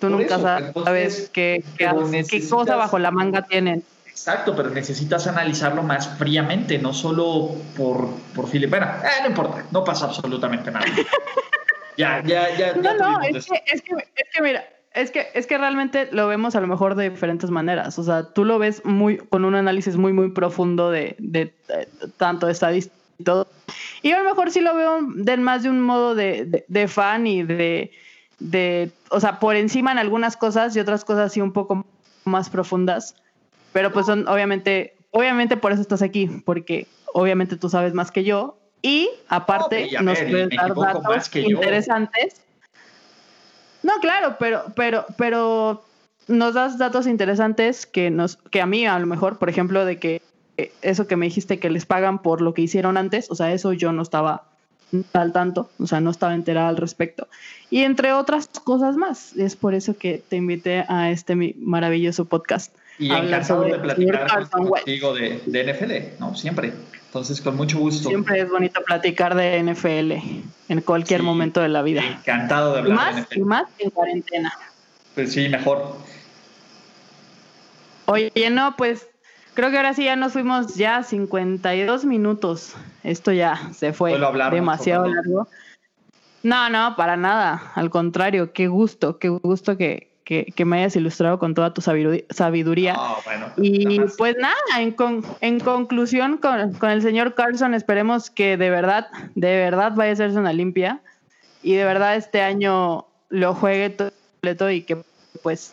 [0.00, 1.88] Tú Por nunca eso, sabes entonces, qué, qué,
[2.28, 3.82] qué cosa bajo la manga tienen.
[4.14, 8.70] Exacto, pero necesitas analizarlo más fríamente, no solo por, por Philip.
[8.70, 10.86] Bueno, eh, no importa, no pasa absolutamente nada.
[11.98, 12.74] ya, ya, ya.
[12.74, 14.64] ya No, no, tuvimos es que, es que, es que mira,
[14.94, 17.98] es que, es que realmente lo vemos a lo mejor de diferentes maneras.
[17.98, 21.88] O sea, tú lo ves muy, con un análisis muy, muy profundo de, de, de
[22.16, 23.48] tanto estadística y todo.
[24.02, 26.88] Y a lo mejor sí lo veo de más de un modo de, de, de
[26.88, 27.90] fan y de,
[28.38, 31.86] de, o sea, por encima en algunas cosas y otras cosas sí un poco
[32.24, 33.14] más profundas.
[33.72, 38.24] Pero pues son, obviamente, obviamente por eso estás aquí, porque obviamente tú sabes más que
[38.24, 38.58] yo.
[38.82, 41.40] Y aparte, No, nos puedes dar datos yo.
[41.40, 42.40] interesantes.
[43.82, 45.84] No, claro, pero, pero, pero
[46.28, 49.98] nos das datos interesantes que nos, que a mí a lo mejor, por ejemplo, de
[49.98, 50.22] que
[50.56, 53.52] eh, eso que me dijiste que les pagan por lo que hicieron antes, o sea,
[53.52, 54.53] eso yo no estaba
[55.12, 57.28] al tanto, o sea, no estaba enterada al respecto.
[57.70, 62.24] Y entre otras cosas más, es por eso que te invité a este mi maravilloso
[62.24, 62.74] podcast.
[62.98, 66.34] Y encantado de platicar contigo de, de NFL, ¿no?
[66.36, 66.72] Siempre.
[67.06, 68.08] Entonces, con mucho gusto.
[68.08, 70.12] Siempre es bonito platicar de NFL
[70.68, 72.02] en cualquier Sí, momento de la vida.
[72.04, 73.44] Encantado de Y hablar más, de y NFL.
[73.46, 74.52] más en cuarentena.
[75.14, 75.96] Pues sí, mejor.
[78.06, 79.08] Oye, no, pues
[79.54, 82.74] creo que ahora sí ya nos fuimos ya 52 minutos.
[83.02, 85.48] Esto ya se fue mucho, demasiado largo.
[86.42, 87.72] No, no, para nada.
[87.74, 91.80] Al contrario, qué gusto, qué gusto que, que, que me hayas ilustrado con toda tu
[91.80, 92.94] sabiduría.
[92.98, 97.72] Ah, bueno, Y nada pues nada, en, con- en conclusión con, con el señor Carlson,
[97.74, 101.00] esperemos que de verdad, de verdad vaya a hacerse una limpia
[101.62, 104.98] y de verdad este año lo juegue todo completo y que
[105.42, 105.72] pues,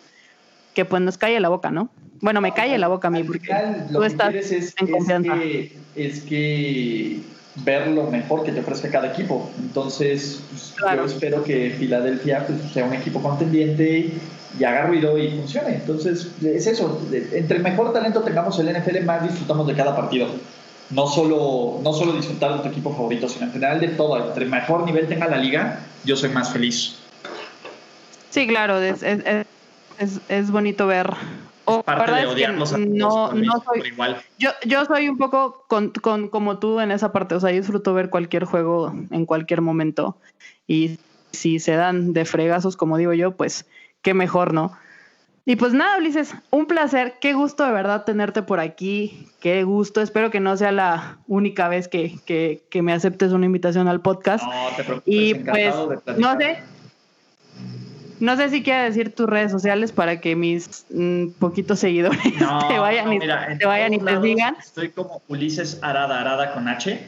[0.73, 1.89] que pues nos calle la boca, ¿no?
[2.21, 4.75] Bueno, me calle la boca a mí porque final, lo tú que estás quieres es,
[4.77, 5.33] en es confianza.
[5.33, 7.19] que, es que
[7.65, 9.49] ver lo mejor que te ofrezca cada equipo.
[9.59, 11.05] Entonces, pues, Claro.
[11.07, 14.11] yo espero que Filadelfia pues, sea un equipo contendiente
[14.59, 15.75] y haga ruido y funcione.
[15.75, 17.01] Entonces, es eso.
[17.33, 20.27] Entre mejor talento tengamos el NFL, más disfrutamos de cada partido.
[20.91, 24.27] No solo, no solo disfrutar de tu equipo favorito, sino en general de todo.
[24.27, 26.97] Entre mejor nivel tenga la liga, yo soy más feliz.
[28.29, 29.19] Sí, claro, es, es,
[29.99, 31.11] es- es bonito ver.
[31.83, 34.21] Parte de es que odiarlos a todos no, por, no por soy, igual.
[34.37, 37.57] Yo, yo soy un poco con, con- como tú en esa parte, o sea, yo
[37.57, 40.17] disfruto ver cualquier juego en cualquier momento
[40.67, 40.99] y
[41.31, 43.65] si se dan de fregazos, como digo yo, pues
[44.01, 44.71] qué mejor, ¿no?
[45.43, 49.99] Y pues nada, Ulises, un placer, qué gusto de verdad tenerte por aquí, qué gusto,
[50.01, 54.01] espero que no sea la única vez que, que, que me aceptes una invitación al
[54.01, 54.43] podcast.
[54.43, 56.59] No te preocupes, y pues, de no sé,
[58.21, 62.67] no sé si quieres decir tus redes sociales para que mis mm, poquitos seguidores No,
[62.67, 64.55] te vayan no, y, mira, te, vayan y te digan.
[64.59, 67.03] Estoy como Ulises Arada Arada con H,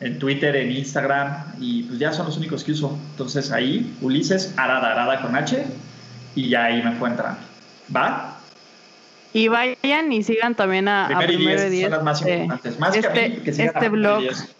[0.00, 2.98] en Twitter, en Instagram, y pues ya son los únicos que uso.
[3.12, 5.64] Entonces ahí, Ulises Arada Arada con H,
[6.34, 7.38] y ya ahí me encuentran.
[7.94, 8.38] ¿Va?
[9.32, 12.04] Y vayan y sigan también a, a Primero y Primero diez y Diez, son las
[12.04, 12.78] más este, importantes.
[12.78, 14.20] Más que a este- mí, que sigan a este y blog.
[14.20, 14.54] Diez.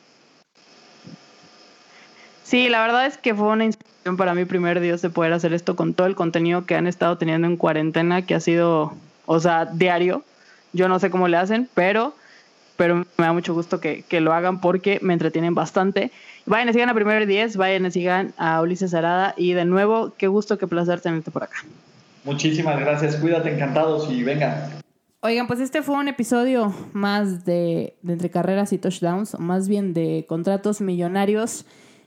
[2.44, 5.52] Sí, la verdad es que fue una inspiración para mí, primer Dios, de poder hacer
[5.52, 8.94] esto con todo el contenido que han estado teniendo en cuarentena, que ha sido,
[9.26, 10.24] o sea, diario.
[10.72, 12.14] Yo no sé cómo le hacen, pero,
[12.76, 16.10] pero me da mucho gusto que, que lo hagan porque me entretienen bastante.
[16.46, 19.64] Vayan y sigan a Primero y Diez, vayan y sigan a Ulises Arada y de
[19.64, 21.58] nuevo, qué gusto, qué placer tenerte por acá.
[22.24, 24.70] Muchísimas gracias, cuídate, encantados y venga.
[25.20, 29.68] Oigan, pues este fue un episodio más de, de entre carreras y touchdowns, o más
[29.68, 31.64] bien de contratos millonarios.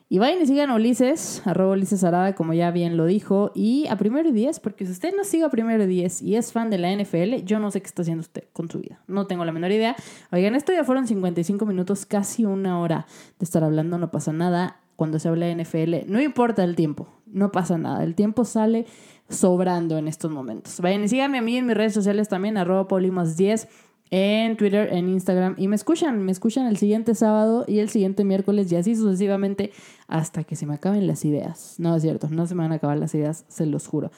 [0.07, 3.87] Y vayan y sigan a Ulises, arroba Ulises Arada, como ya bien lo dijo, y
[3.87, 6.53] a Primero y Diez, porque si usted no sigue a Primero y Diez y es
[6.53, 9.01] fan de la NFL, yo no sé qué está haciendo usted con su vida.
[9.07, 9.95] No tengo la menor idea.
[10.31, 13.07] Oigan, esto ya fueron 55 minutos, casi una hora
[13.39, 14.79] de estar hablando, no pasa nada.
[14.95, 18.03] Cuando se habla de NFL, no importa el tiempo, no pasa nada.
[18.03, 18.85] El tiempo sale
[19.27, 20.79] sobrando en estos momentos.
[20.81, 23.67] Vayan y síganme a mí en mis redes sociales también, arroba polimas10
[24.11, 28.23] en Twitter, en Instagram y me escuchan, me escuchan el siguiente sábado y el siguiente
[28.23, 29.71] miércoles y así sucesivamente
[30.07, 31.75] hasta que se me acaben las ideas.
[31.79, 34.11] No es cierto, no se me van a acabar las ideas, se los juro.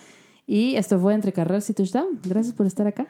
[0.46, 2.20] Y esto fue Entre Carreras y Touchdown.
[2.24, 3.08] Gracias por estar acá.